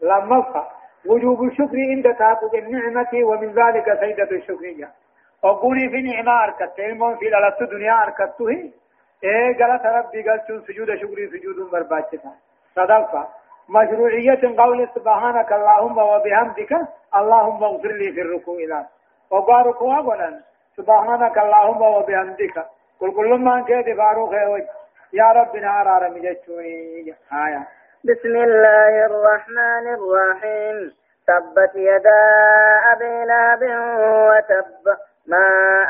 [0.02, 0.66] لما
[1.06, 4.90] وجوب الشكر عند تحقق النعمة ومن ذلك سيدة الشكرية.
[5.44, 8.72] أقولي في نعمة أركت علم في لالت دنيا أركته
[9.24, 12.30] إيه قالت ربي قالت سجود شكري سجود برباچتا
[12.76, 13.28] صدقة
[13.68, 16.72] مشروعية قول سبحانك اللهم وبحمدك
[17.16, 18.87] اللهم اغفر لي في الركوع إلى
[19.33, 20.40] ركوع قولا
[20.76, 22.56] سبحانك اللهم وبحمدك
[23.00, 24.33] قل كل ما كيد فاروق
[25.12, 27.62] يا ربنا أرار مجتوني آية
[28.04, 30.92] بسم الله الرحمن الرحيم
[31.26, 32.22] تبت يدا
[32.92, 33.62] أبي لهب
[34.30, 35.46] وتب ما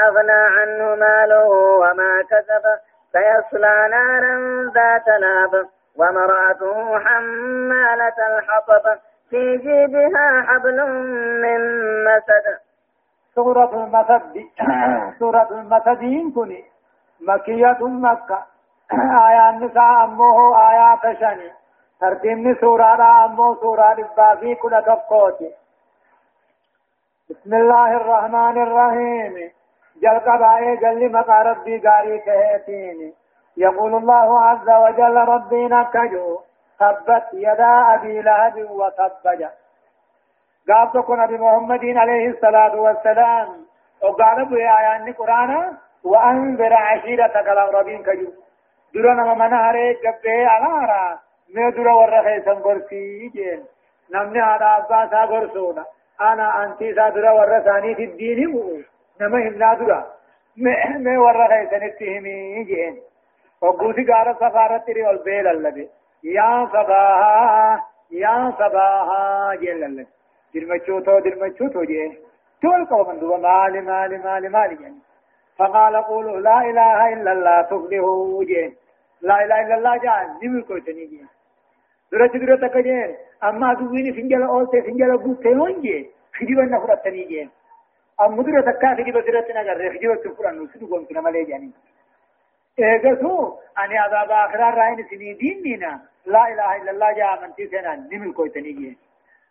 [0.07, 1.49] أغنى عنه ماله
[1.83, 2.64] وما كسب
[3.12, 4.37] سيصلى نارا
[4.75, 8.99] ذات لهب وامرأته حمالة الحطب
[9.31, 10.77] في جيبها حبل
[11.42, 11.61] من
[12.05, 12.59] مسد.
[13.35, 14.44] سورة المسد
[15.20, 16.64] سورة المسدين كني
[17.20, 18.44] مكية مكة.
[19.29, 21.51] آيات النساء أمه آيات شني
[22.01, 25.51] ترتيبني سورة أمو سورة البافي كل تفقوتي.
[27.31, 29.51] بسم الله الرحمن الرحيم.
[30.03, 33.13] جل قبائي جل مقا ربي قاري تهيتيني
[33.57, 36.39] يقول الله عز وجل ربي نكجو.
[36.81, 39.13] تبت يدا أبي لهب وتب
[40.69, 43.49] قال تكون أبي محمد عليه الصلاة والسلام.
[44.03, 45.73] وقال أبو آيان القرآن
[46.05, 48.31] وأنذر عشيرتك الأقربين كجو.
[48.95, 51.19] درنا من هري جبه على
[51.55, 53.65] ما درا ورا خيسن قرسي جين.
[54.15, 55.85] نمني هذا أبا سا
[56.21, 58.83] أنا أنتي سا درا ورا ثاني في الدين مو.
[59.21, 60.01] نما همنا درا
[60.57, 62.95] ما ورا خيسن اتهمي جين
[63.63, 65.89] وقوسي قال سفارة تري والبيل اللبي
[66.25, 70.07] يا صباها يا صباها جين اللبي
[70.55, 72.13] دلمچوتو دلمچوتو جين
[72.63, 75.01] تول قوم دوا مالي مالي مالي مالي يعني
[75.59, 78.71] فقال قولوا لا إله إلا الله تفلحوا جين
[79.21, 81.29] لا إله إلا الله جان نمي كوتني جين
[82.13, 87.51] درت درت كجين أما دويني فنجل أولته فنجل بوته هونجي خجيبا نفرتني جين
[88.21, 91.71] أما درت كا خجيبا درت نجر خجيبا تفرن نسدو قوم كنا ملي جاني
[92.79, 98.33] إيجاسو أني عذاب آخرة رأيني سنين ديننا لا إله إلا الله جاء من تيسنا نمي
[98.33, 98.97] كوتني جين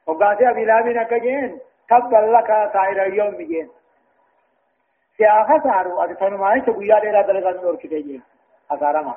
[0.08, 3.70] وقاسي أبي لابنا كجين تبا لك سائر اليوم جين
[5.18, 8.24] سياخة سارو أدفن ماي تبويا ديرا دلغان نور كده جين
[8.72, 9.16] أسارا ما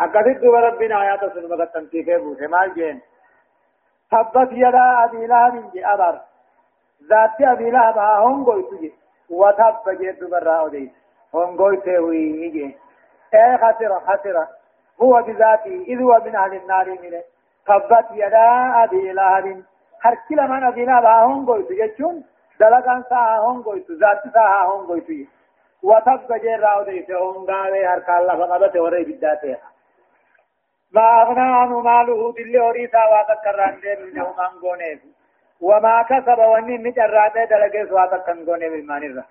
[0.00, 3.00] أكثر دوبا ربنا آيات سنما قد في بوسه مال جين
[4.10, 6.20] تبت يدا أبي لهب جي أبر
[7.08, 8.92] ذات أبي لهب هم قوي تجي
[9.30, 9.74] وتب
[10.32, 10.92] راو دي
[11.34, 12.76] هم قوي تهوي جي
[13.34, 14.46] إيه خسر خسر
[15.02, 17.22] هو بذاته إذ هو من أهل النار منه
[17.66, 19.62] تبت يدا أبي لهب
[20.02, 22.22] هر كلا من أبي لهب هم قوي تجي
[22.60, 25.28] دلقان ساها هم قوي ذات ساها هم قوي
[25.82, 29.56] وتب جي راو دي هم قاوي هر كالله فقبت وري بداته
[30.92, 35.11] ما أغنى عنه ماله دل أوريسا واتكران دي منه من
[35.62, 39.24] وما كسب واني مجرات دلقس واتكن قونه بالمان الرا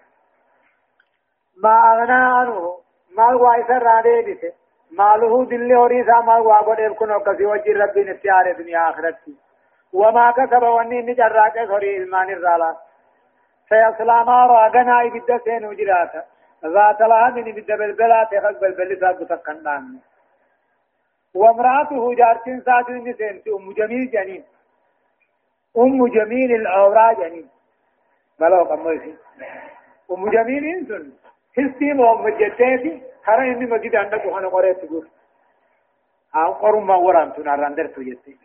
[1.64, 2.78] ما أغنى عنه
[3.18, 4.54] مال وايسر رادي بيسه
[4.92, 9.36] ماله دل أوريسا مال وابد يبكن وكسي وجه ربي نتيار دنيا آخرتي.
[9.94, 12.78] وما كسب واني مجرات سوري بالمان الرا
[13.70, 16.24] سيصلى نارا غنى إبدا سين وجراتا
[16.66, 20.00] ذات الهدن إبدا بالبلات يخق بالبلسات بتقنان
[21.36, 24.44] وامرأته جارتين ساتو نسين أم جميل جنين.
[25.78, 27.50] أم جميل الأوراء جنين
[28.40, 29.16] بلو قموسي
[30.12, 31.12] أم جميل إنسان
[31.58, 31.94] هستي
[32.40, 35.08] جتاتي خرا إني مجد عندك وحنا قرأت تقول.
[36.36, 38.38] أو قرم ما وران تنار أندر تجتي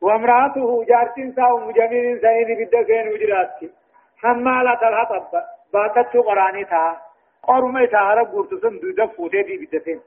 [0.00, 3.70] وامرأته جارتين سا أم جميل إنسان بدأ سين وجراتي.
[4.16, 7.10] حمالة الحطب باتت قراني تا.
[7.42, 10.00] قرم إتها رب قرتسن دودا فوتي دي بدأ سين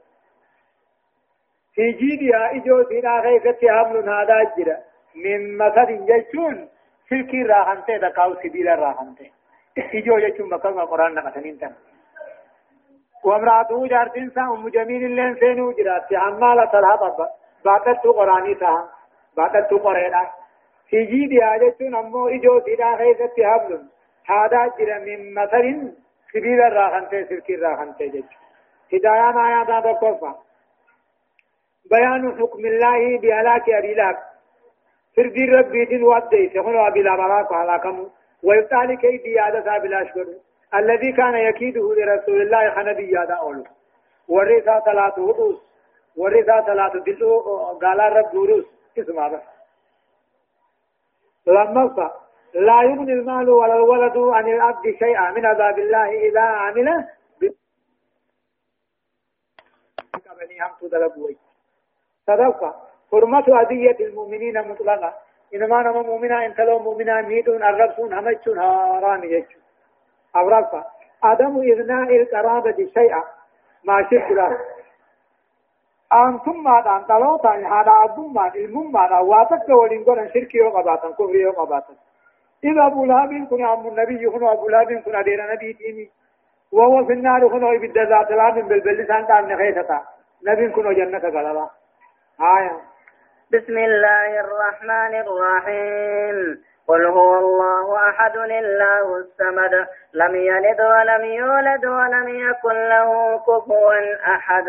[1.76, 6.70] في جيدها إجو سينا خيست حمل هذا جرا من مثل جيشون
[7.10, 9.30] سلكي راحنته دكاو سبيل راحنته
[9.78, 11.74] إجو جيشون مكان القرآن نقصنين تن.
[13.24, 16.14] وامرأته جارتين سا أم جميل اللين سينو جرات.
[16.14, 17.28] حمالة الحطب
[17.66, 18.90] باقت قرآني سا
[19.38, 20.28] باقت قرآن
[20.90, 23.82] في جيدها جيشون أمو إجو سينا خيست حمل
[24.26, 25.94] هذا جرا من مثل
[26.34, 28.40] سبيل راحنته سلكي راحنته جيشون
[28.94, 30.36] هدايان آيات هذا قرفا
[31.92, 34.33] بيان حكم الله بهلاك أبي لهب.
[35.16, 38.10] فردي ربي دين ودي سيكون أبي لهب هلاكم
[38.44, 40.26] ويبتالي كيد يادة أبي الأشهر
[40.76, 43.64] الذي كان يكيده لرسول الله خنبي يادا أولو
[44.28, 45.62] ورثا ثلاث ودوس
[46.18, 47.40] ورثا ثلاث دلو
[47.82, 48.66] قال رب دروس
[48.98, 49.42] اسمع بس
[51.48, 52.12] لما
[52.54, 57.06] لا يغني المال ولا الولد عن العبد شيئا من عذاب الله إذا عمل
[62.28, 62.93] صدقة.
[63.14, 65.14] حرمة أذية المؤمنين مطلقة.
[65.56, 69.64] إنما نما مؤمنا إن تلو مؤمنا ميدون الربسون همجون هاران يجون
[70.36, 70.84] أورفا
[71.24, 73.24] عدم إذناء القرابة شيئا.
[73.84, 74.58] ما شكرا
[76.14, 81.10] أنتم ما دان تلو تاني هذا أدوم ما علم ما واتك ولين قرن شركي وقباتا
[81.10, 81.94] كفري وقباتا
[82.64, 86.10] إذا أبو لهب كن عم النبي يكون أبو لهب كن أدير نبي تيمي
[86.72, 90.02] وهو في النار يبدأ ذات لام بالبلسان تان نخيستا
[90.48, 91.70] نبي كن جنة قلبا
[92.42, 92.93] آية.
[93.54, 96.38] بسم الله الرحمن الرحيم.
[96.88, 99.74] قل هو الله أحد الله الصمد.
[100.14, 103.94] لم يلد ولم يولد ولم يكن له كفوا
[104.36, 104.68] أحد.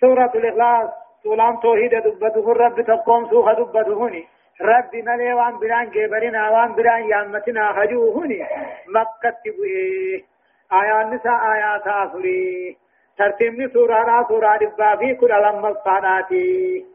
[0.00, 0.90] سورة الإخلاص.
[1.22, 4.26] سولان توحيد دبته الرب تقوم سوخ دبته هني.
[4.60, 8.46] ربي ملي وان بران جبرنا وان بران يامتنا خجو هني.
[8.88, 10.24] مكة تبوئي.
[10.72, 12.76] آيات نساء آيات آفري
[13.18, 16.91] ترتيبني سورة سورة دبا في كل لما الصاداتي.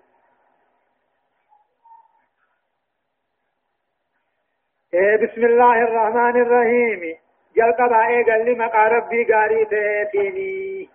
[4.98, 7.18] بسم الله الرحمن الرحيم
[7.56, 10.90] جل قبائي قال لي مقا ربي قاري تيتيني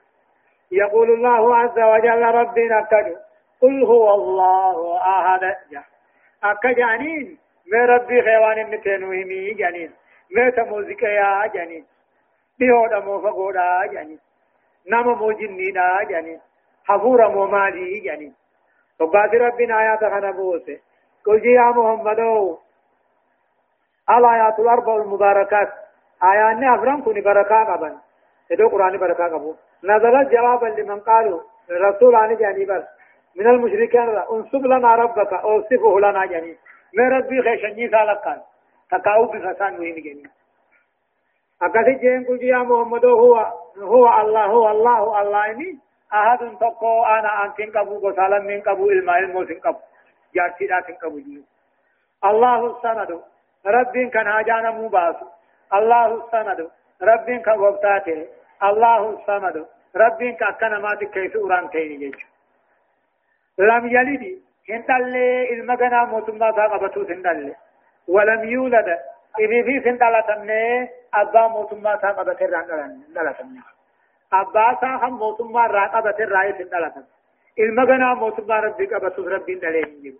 [0.72, 3.16] يقول الله عز وجل ربي نبتدو
[3.60, 5.54] قل هو الله أحد
[6.44, 7.38] أكا جانين
[7.72, 9.90] ما ربي خيوان النتنوهمي جانين
[10.36, 11.84] ما تموزك يا جانين
[12.58, 14.18] بيودا موفقودا جانين
[14.90, 16.40] نما موجنيدا جانين
[16.84, 18.34] حفورا مومالي جانين
[19.00, 20.78] وقات ربنا آيات خنبوسه
[21.26, 22.58] قل يا محمدو
[24.10, 25.68] الآيات الأربع المباركات
[26.22, 27.96] آيان أفرم كوني بركة قبل
[28.52, 32.82] إدو قرآن بركة قبل نزلت جوابا لمن قالوا رسول عن جاني بس
[33.36, 36.56] من المشركين انصب لنا ربك اوصفه لنا جاني
[36.94, 38.40] ما ربي خيشني سالكان
[38.90, 40.30] تقاو بفسان وين جاني
[41.62, 45.78] أكثر جين قل يا محمد هو هو الله هو الله الله إني
[46.12, 49.78] أحد تقو أنا أنتين قبو قسالم من قبو إلما إلمو سن قبو
[50.34, 51.42] جارتي دا سن جيو
[52.24, 53.31] الله الصمد
[53.66, 55.16] رب كان هاجانا مباس
[55.74, 56.70] الله الصمد.
[57.02, 58.26] رب كان وقتاته
[58.62, 59.66] الله الصمد.
[59.96, 62.26] رب كان كان ما كيف أوران تيني جيش.
[63.58, 65.16] لم يلد هندل
[65.52, 67.54] المغنى موتما ساقبتو سندل
[68.08, 68.88] ولم يولد.
[69.40, 72.66] إذا في سندل تمني أبا موتما ساقبت الران
[73.38, 73.60] تمني.
[74.32, 77.04] أبا ساقم موتما راقبت الرأي تمني.
[77.58, 80.18] المغنى موتما ربي قبتو ربي دلين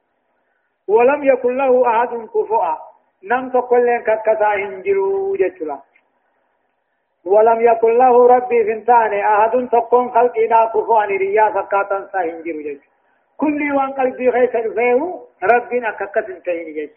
[0.88, 2.91] ولم يكن له أحد كفؤا.
[3.24, 5.78] نم تقول ككسا هنجرو جتلا.
[7.24, 12.80] ولم يكن له ربي فنتان أحد تقون خلقنا كفوان ريا فكاتا سا هنجرو جت
[13.37, 16.94] كل وان قلبي غيث الفيه ربنا ككس انتهين جت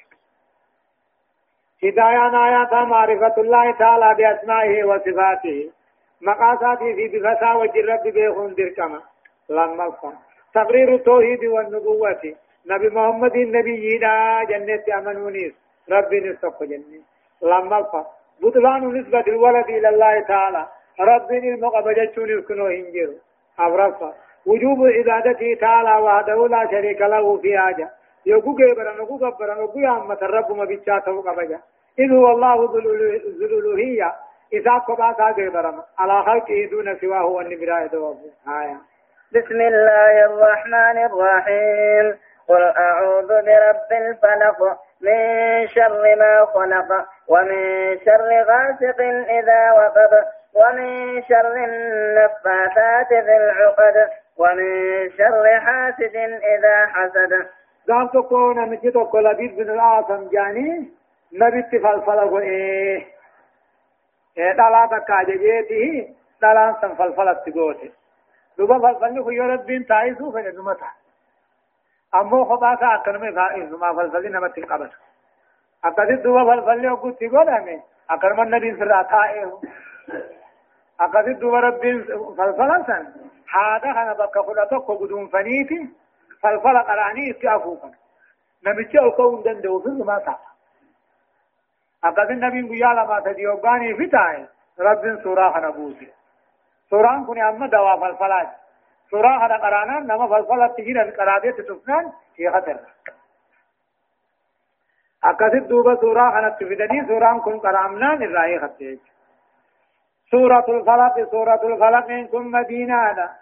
[1.83, 5.71] هدايان آيات معرفة الله تعالى بأسمائه وصفاته.
[6.21, 9.01] مقاساته في بفسا وجه رب بيخون دركما.
[9.49, 9.93] لما
[10.53, 12.35] تقرير التوحيد والنبوة.
[12.69, 13.99] نبي محمد النبي
[14.49, 15.64] جنة أمنونيس.
[15.91, 17.02] ربي نستق جنة.
[17.41, 18.06] لما الفا.
[18.41, 20.65] بطلان نسبة الولد إلى الله تعالى.
[21.00, 23.13] ربي المقبجتون يسكنوا هنجر.
[23.60, 24.13] أبرفا.
[24.45, 27.89] وجوب عبادته تعالى وحده لا شريك له في حاجة.
[28.26, 31.60] يقول كبرا نقول كبرا نقول يا الرب ما بيتشاته قبجا
[32.00, 34.15] إذ هو الله ذو الألوهية.
[34.54, 38.32] إذا قبعت كبرا على خلقه دون سواه والنبراء دوابه.
[38.48, 38.78] آية.
[39.36, 42.17] بسم الله الرحمن الرحيم.
[42.48, 44.78] قل أعوذ برب الفلق.
[45.01, 47.60] من شر ما خلق ومن
[48.05, 50.12] شر غاسق إذا وقب
[50.53, 54.70] ومن شر النفاثات في العقد ومن
[55.17, 56.15] شر حاسد
[56.55, 57.47] إذا حسد.
[57.89, 60.89] قام تكون مجي تقول لبيد بن العاصم جاني
[61.34, 63.05] نبي تفلفل إيه؟
[64.38, 67.91] إيه دلا تكاجيته دلا سنفلفل تقوته
[68.57, 70.89] دوبا فلفل خيو ربين تايسو فنزمتا
[72.20, 74.89] امو خباسا اکنمه فائز ما فلفل نمت قبل
[75.84, 79.53] اکدی دوبا فلفل أو گتی گودامه اکنم ندین سر اتائه
[80.99, 82.03] اکدی دوبا ربین
[82.38, 83.13] فلفل سن
[83.53, 85.89] هذا أنا بك خلطه قدوم فنيتي
[86.41, 87.91] فلفل قراني اتعفوكا
[88.66, 90.36] نمچه أو كون دندو في ما تا
[92.03, 94.45] اکدی نبی گویا لما تدیوگانی فتای
[94.78, 96.11] رب سورا خنبوسی
[96.89, 98.47] سوران کنی اما دوا فلفلات
[99.10, 102.78] سورة هذا قرانا نما فلفلة تجينا قراتي تسفنان هي خطر.
[105.24, 108.99] أكثر دوبا سورة أنا تفيدني سورة كن قرامنا الرأي خطيج
[110.32, 113.36] سورة الفلق سورة الفلق ثم دينانا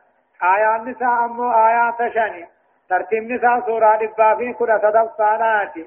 [0.44, 2.48] آيات نساء أمو آيات شاني.
[2.90, 5.86] ترتيب نساء سورة لبابين كل صدق صاناتي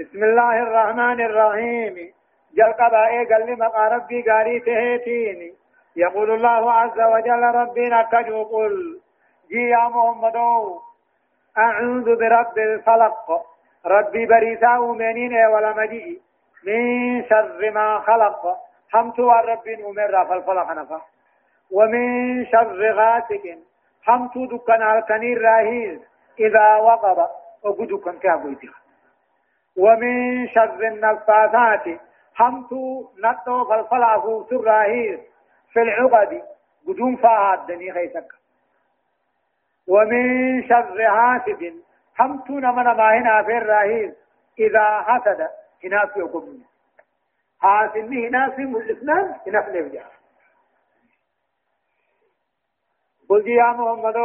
[0.00, 2.12] بسم الله الرحمن الرحيم.
[2.56, 5.54] جل قبائي قال لي مقا ربي قاري تهيتيني.
[5.96, 8.99] يقول الله عز وجل ربنا كجو قل.
[9.50, 10.36] جي يا محمد.
[11.58, 13.46] أعوذ برب الفلق.
[13.86, 16.20] ربي بريسا أمنين ولا مجيء.
[16.66, 18.56] من شر ما خلق.
[18.92, 21.00] حمت رب أمر فالفلق نفا.
[21.72, 22.06] ومن
[22.46, 23.58] شر غاسق.
[24.02, 25.98] حمت دكان الكنير راهيز
[26.40, 27.18] إذا وقب.
[27.64, 28.74] وقدو كنت أبويتها
[29.78, 32.00] ومن شر النفاثات.
[32.34, 32.72] حمت
[33.24, 35.18] نطو فالفلع فوت الراهيز
[35.72, 36.42] في العقد.
[36.88, 38.39] قدوم فاهات دني خيسك
[39.90, 40.24] ومن
[40.68, 41.62] شر حاسد
[42.14, 44.12] حمت نمن ما هنا في الراهيز
[44.58, 45.48] إذا حسد
[45.84, 46.58] هنا في قبل
[47.60, 50.06] حاسد هنا في مجلسنا هنا في الإبجاع
[53.28, 54.16] قل يا محمد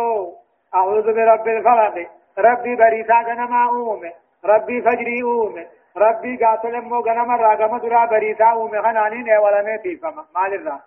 [0.75, 2.09] أعوذ برب الفلق.
[2.37, 4.13] ربي بريسا جنما أومه
[4.45, 5.65] ربي فجري أومه
[5.97, 10.79] ربي قاتل مو غنم راغم درا بريسا أومه خنانين أولا فما مال الرا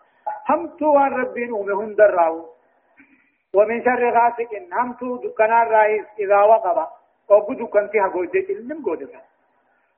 [0.49, 2.58] هم تو ربي أومه هندر راو
[3.55, 6.87] ومن شر غاسق هم تو دكنا الرئيس إذا وقب
[7.31, 9.09] أو دكان فيها قوجة إلم قوجة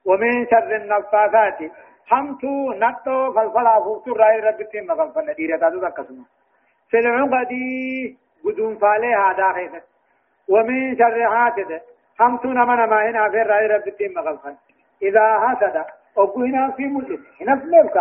[0.04, 1.58] ومن شر النفاثات
[2.12, 6.24] هم تو نتو فالفلا فوت الرأي ربي تيم فالفلا ديرة تادو تكسما
[6.90, 9.82] في العقدي قدوم فالي هذا خيث
[10.48, 11.80] ومن شر حاسد
[12.20, 14.56] هم تونا من ما هنا في رأي رب الدين مغلقا
[15.02, 15.84] إذا حسد
[16.18, 17.96] أبو هنا في ملك هنا في ملك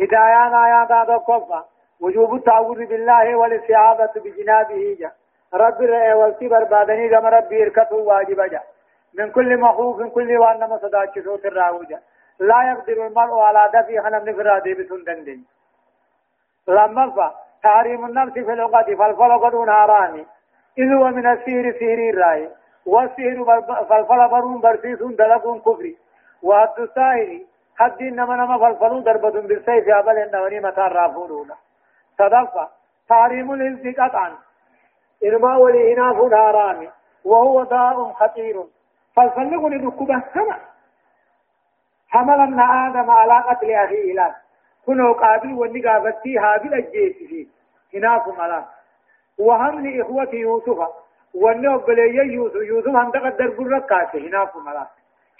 [0.00, 1.73] هدايان آيات هذا كفا.
[2.04, 5.10] وجوب التعوذ بالله والاستعاذة بجنابه جا.
[5.54, 8.60] رب الرأي والكبر بعدني كما ربي يركته واجب جا.
[9.18, 11.98] من كل مخوف من كل وان مصداك صوت الراوجة
[12.38, 15.38] لا يقدر المرء على دفع خنم نفرادي بسندن
[16.68, 20.26] لما فا تحريم النفس في العقد فالفلق ناراني
[20.78, 22.48] إذ هو من السير سيري الرأي.
[22.86, 23.44] والسير
[23.88, 25.96] فالفل برون برسيس دلق كفري.
[26.42, 27.40] وحد الساهر
[27.78, 31.50] حد إنما نما فالفلو دربة بالسيف أبل إنوني متى رافون
[32.18, 32.68] صدفة
[33.08, 34.34] تحريم الإنس قطعا.
[35.24, 36.88] إرماء والإناف حرام.
[37.24, 38.64] وهو داء خطير.
[39.16, 40.60] فالفلق هما
[42.08, 44.34] حمل ابن آدم على قتل أخيه إله
[44.86, 47.46] كنو قابل ونقابتي هابل الجيش فيه.
[47.94, 48.64] هناك ملاك
[49.38, 50.88] وهم لإخوة يوسف.
[51.34, 52.56] وأنه بلي يوسف.
[52.56, 54.90] يوسف هم تقدر بركاته هناك ملاك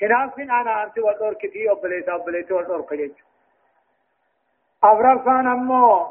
[0.03, 3.13] هناك من أنا أنت والدور كتي وبليت وبليت والدور كجيج
[4.85, 6.07] أفرفان أمو.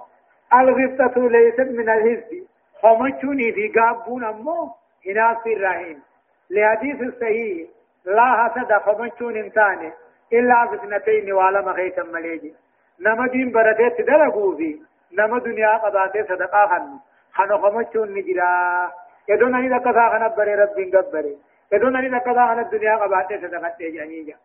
[0.53, 2.43] الغبطة ليست من الهزب
[2.81, 4.71] خمجوني في قابون أمو؟
[5.07, 6.01] هناك في الرحيم
[6.49, 7.67] لحديث الصحيح
[8.05, 9.91] لا حسد خمجون إنسان
[10.33, 12.53] إلا فتنتين وعلى مخيتا مليجي
[12.99, 14.79] نما دين بردت دلقوا في
[15.17, 16.97] نما دنيا قباتي صدقا خنو
[17.33, 18.91] خنو خمچون نجرا
[19.29, 21.37] يدون أني لكذا خنا بري رب قبري
[21.71, 24.35] يدون أني لكذا خنا الدنيا قباتي صدقا تيجانيجا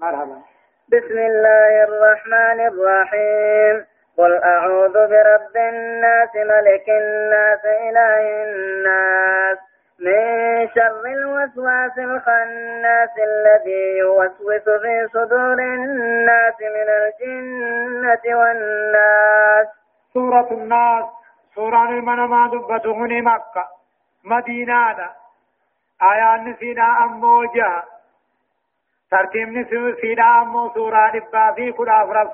[0.00, 0.38] مرحبا.
[0.88, 9.58] بسم الله الرحمن الرحيم قل أعوذ برب الناس ملك الناس إله الناس
[10.00, 19.66] من شر الوسواس الخناس الذي يوسوس في صدور الناس من الجنة والناس.
[20.14, 21.04] سورة الناس
[21.54, 23.64] سورة من ما دبته مكة
[24.24, 25.10] مدينة
[26.02, 27.82] آيات نسينا أموجة
[29.10, 32.28] ترتيب نسينا أمو سورة نبا في كل أفراد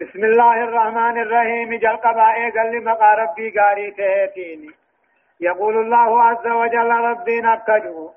[0.00, 1.74] بسم الله الرحمن الرحيم.
[1.74, 4.70] جل قبائي قال لي مقا ربي قاري تهتيني
[5.40, 8.10] يقول الله عز وجل ربي نكجو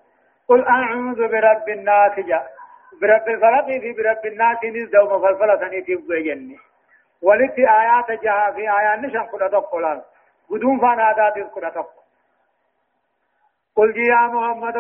[0.48, 2.46] قل أعوذ برب الناس جاء
[3.02, 6.58] برب الفلق في برب الناس نزدو مفلفلة نتيب جني
[7.22, 10.02] ولت آيات جاء في آيات نشان كل تقول
[10.50, 12.04] بدون فانا آدات كل تقول
[13.76, 14.78] قل يا محمد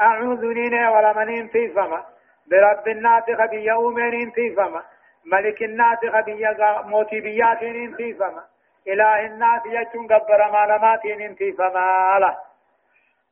[0.00, 2.04] أعوذني ولا منين في فما.
[2.50, 4.82] برب الناس خبي يومين في فما.
[5.26, 6.46] ملك الناس خبي
[6.84, 8.42] موتي بياتين في فما.
[8.88, 12.18] إله الناس يجون قبر ما لماتين في فما.
[12.18, 12.36] له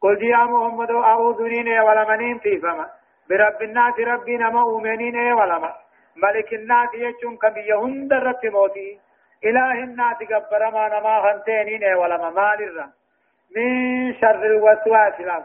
[0.03, 2.86] قل يا محمد أعوذني ولا منين في فما.
[3.30, 5.74] برب الناس ربنا مؤمنين ولا ما
[6.16, 9.01] ملك الناس يجون كبي هند رت موتي.
[9.45, 12.93] إله الناس قبر ما نما هنتينين ولا ما مال الرم
[13.57, 15.45] من شر الوسواس لهم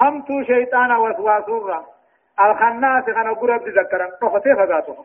[0.00, 1.84] هم تو شيطان وسواس الرم
[2.40, 5.04] الخناس خنا قرب ذكرا نخطي فقاتهم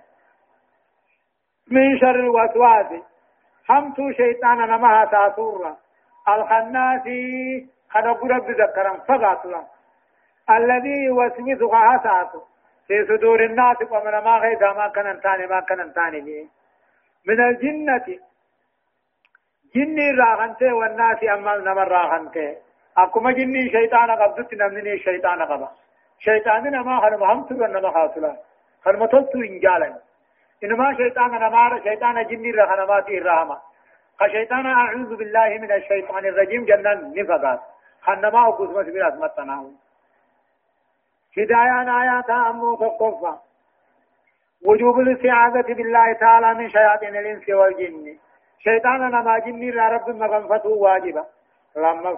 [1.72, 3.02] من شر الوسواس.
[3.70, 5.78] همتو شيطان نمها تاتورا
[6.28, 9.64] الخناسي خلق رب ذكرا فقاتلا
[10.50, 12.42] الذي يوسوس غاساته
[12.88, 16.50] في صدور الناس ومن ما غيثا ما كان انتاني ما كان انتاني
[17.28, 18.06] من الجنة
[19.76, 22.56] جني راغنته والناس أما نمر راغنته
[22.98, 25.70] أكما جني شيطان قبضت نمني شيطان قبض
[26.20, 28.36] شيطان نما خرم هم تر نما خاصلا
[28.84, 30.05] خرم تلتو إنجالا
[30.64, 33.58] إنما شيطان نما شيطان جني رخنمات الرحمة.
[34.20, 36.66] خشيطان أعوذ بالله من الشيطان الرجيم.
[36.66, 37.60] جنن نفقات.
[38.02, 39.72] خنما وقسمة بلا أسمتنا
[41.38, 43.34] هدايان آيات أمو تقفى
[44.66, 48.18] وجوب الاستعاذة بالله تعالى من شياطين الإنس والجن.
[48.60, 51.26] شيطان نما جني رب مغنفته واجبة.
[51.76, 52.18] لما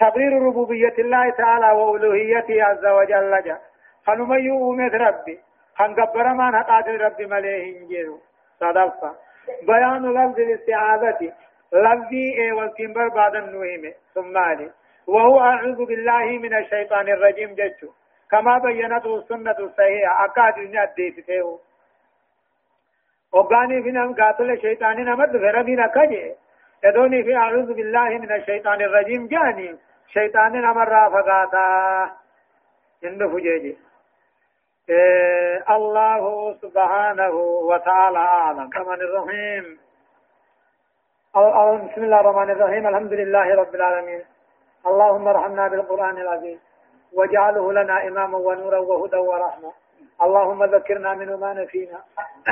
[0.00, 3.58] تقرير ربوبية الله تعالى وألوهيته عز وجل جا
[4.06, 5.40] خنما يؤمت ربي.
[5.78, 8.18] خن قبر ما نقات ربي مليه انجيرو
[8.60, 9.14] صدفة
[9.62, 11.32] بيان لفظ الاستعاذة
[11.72, 14.36] لفظي اي والكمبر بعد النوهم ثم
[15.06, 17.88] وهو أعوذ بالله من الشيطان الرجيم جتشو
[18.30, 21.58] كما بينته السنة الصحيحة أكاد ينادي فيه
[23.32, 26.34] وقاني في نم قاتل الشيطان نمد فرمين كجي
[26.84, 29.76] يدوني في أعوذ بالله من الشيطان الرجيم جاني
[30.08, 31.66] شيطان نمر فقاتا
[33.04, 33.76] إنه فجيجي
[34.90, 35.35] إيه
[35.70, 37.34] الله سبحانه
[37.70, 38.70] وتعالى أعلم.
[38.70, 39.78] كمان الرحيم.
[41.90, 42.86] بسم الله الرحمن الرحيم.
[42.86, 44.22] الحمد لله رب العالمين.
[44.86, 46.58] اللهم ارحمنا بالقرآن العظيم.
[47.12, 49.72] واجعله لنا إماما ونورا وهدى ورحمة.
[50.22, 51.98] اللهم ذكرنا منه ما نسينا.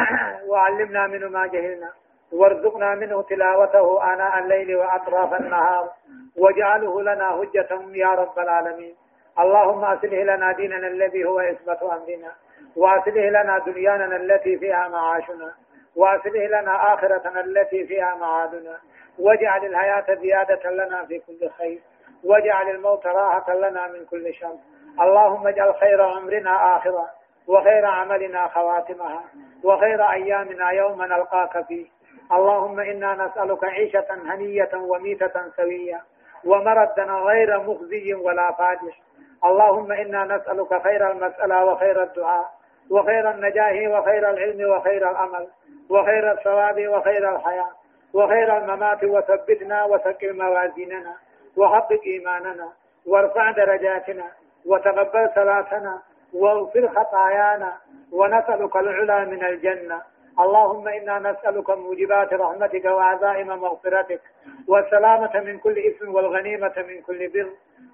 [0.51, 1.91] وعلمنا منه ما جهلنا.
[2.33, 5.89] وارزقنا منه تلاوته آناء الليل وأطراف النهار.
[6.37, 8.95] واجعله لنا هجة يا رب العالمين.
[9.39, 12.33] اللهم أصله لنا ديننا الذي هو عصمة أمرنا.
[12.77, 15.53] وأصله لنا دنيانا التي فيها معاشنا
[15.97, 18.79] وأصله لنا آخرتنا التي فيها معادنا.
[19.19, 21.81] واجعل الحياة زيادة لنا في كل خير.
[22.25, 24.57] واجعل الموت راحة لنا من كل شر.
[25.01, 27.11] اللهم اجعل خير عمرنا آخرة
[27.47, 29.25] وخير عملنا خواتمها
[29.65, 31.87] وخير أيامنا يوم نلقاك فيه.
[32.33, 36.03] اللهم إنا نسألك عيشة هنية وميتة سوية
[36.45, 39.01] ومردا غير مخزي ولا فاجح
[39.45, 42.54] اللهم إنا نسألك خير المسألة وخير الدعاء
[42.91, 45.49] وخير النجاح وخير العلم وخير الأمل
[45.91, 47.71] وخير الثواب وخير الحياة
[48.15, 51.15] وخير الممات وثبتنا وثقل موازيننا
[51.57, 52.69] وحقق إيماننا
[53.07, 54.25] وارفع درجاتنا
[54.67, 56.03] وتقبل صلاتنا
[56.35, 57.73] واغفر خطايانا
[58.13, 60.03] ونسألك العلا من الجنة
[60.39, 64.21] اللهم إنا نسألك موجبات رحمتك وعزائم مغفرتك
[64.69, 67.49] والسلامة من كل إثم والغنيمة من كل بر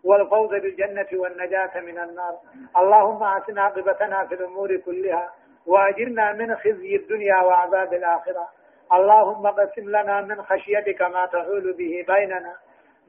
[0.04, 2.34] والفوز بالجنة والنجاة من النار.
[2.76, 5.32] اللهم أحسن عاقبتنا في الأمور كلها
[5.66, 8.48] وأجرنا من خزي الدنيا وعذاب الآخرة.
[8.92, 12.54] اللهم قسم لنا من خشيتك ما تحول به بيننا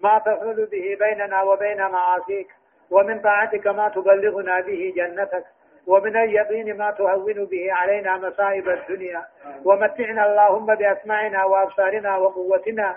[0.03, 2.47] ما تحول به بيننا وبين معاصيك
[2.91, 5.45] ومن طاعتك ما تبلغنا به جنتك.
[5.87, 9.25] ومن اليقين ما تهون به علينا مصائب الدنيا.
[9.65, 12.95] ومتعنا اللهم بأسماعنا وأبصارنا وقوتنا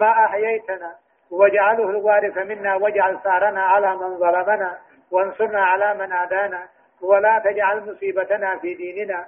[0.00, 0.90] ما أحييتنا.
[1.30, 2.74] واجعله الوارث منا.
[2.74, 4.78] واجعل ثأرنا على من ظلمنا.
[5.10, 6.62] وانصرنا على من عادانا.
[7.02, 9.24] ولا تجعل مصيبتنا في ديننا.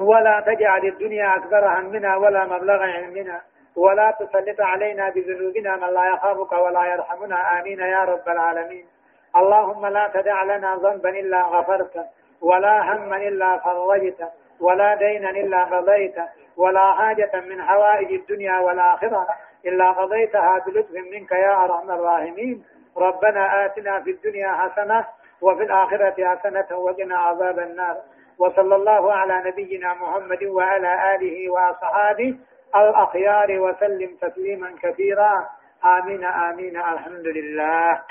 [0.00, 3.40] ولا تجعل الدنيا أكبر همنا ولا مبلغ علمنا.
[3.76, 7.60] ولا تسلط علينا بذنوبنا من لا يخافك ولا يرحمنا.
[7.60, 8.93] آمين يا رب العالمين.
[9.36, 12.04] اللهم لا تدع لنا ذنبا إلا غفرته
[12.42, 14.28] ولا هما إلا فرجته
[14.60, 19.26] ولا دينا إلا قضيته ولا حاجة من حوائج الدنيا والآخرة
[19.66, 22.64] إلا قضيتها بلطف منك يا أرحم الراحمين.
[22.96, 25.04] ربنا آتنا في الدنيا حسنة
[25.40, 27.96] وفي الآخرة حسنة وقنا عذاب النار.
[28.38, 32.36] وصلى الله على نبينا محمد وعلى آله وأصحابه
[32.76, 35.48] الأخيار وسلم تسليما كثيرا.
[35.84, 38.02] آمين آمين الحمد لله.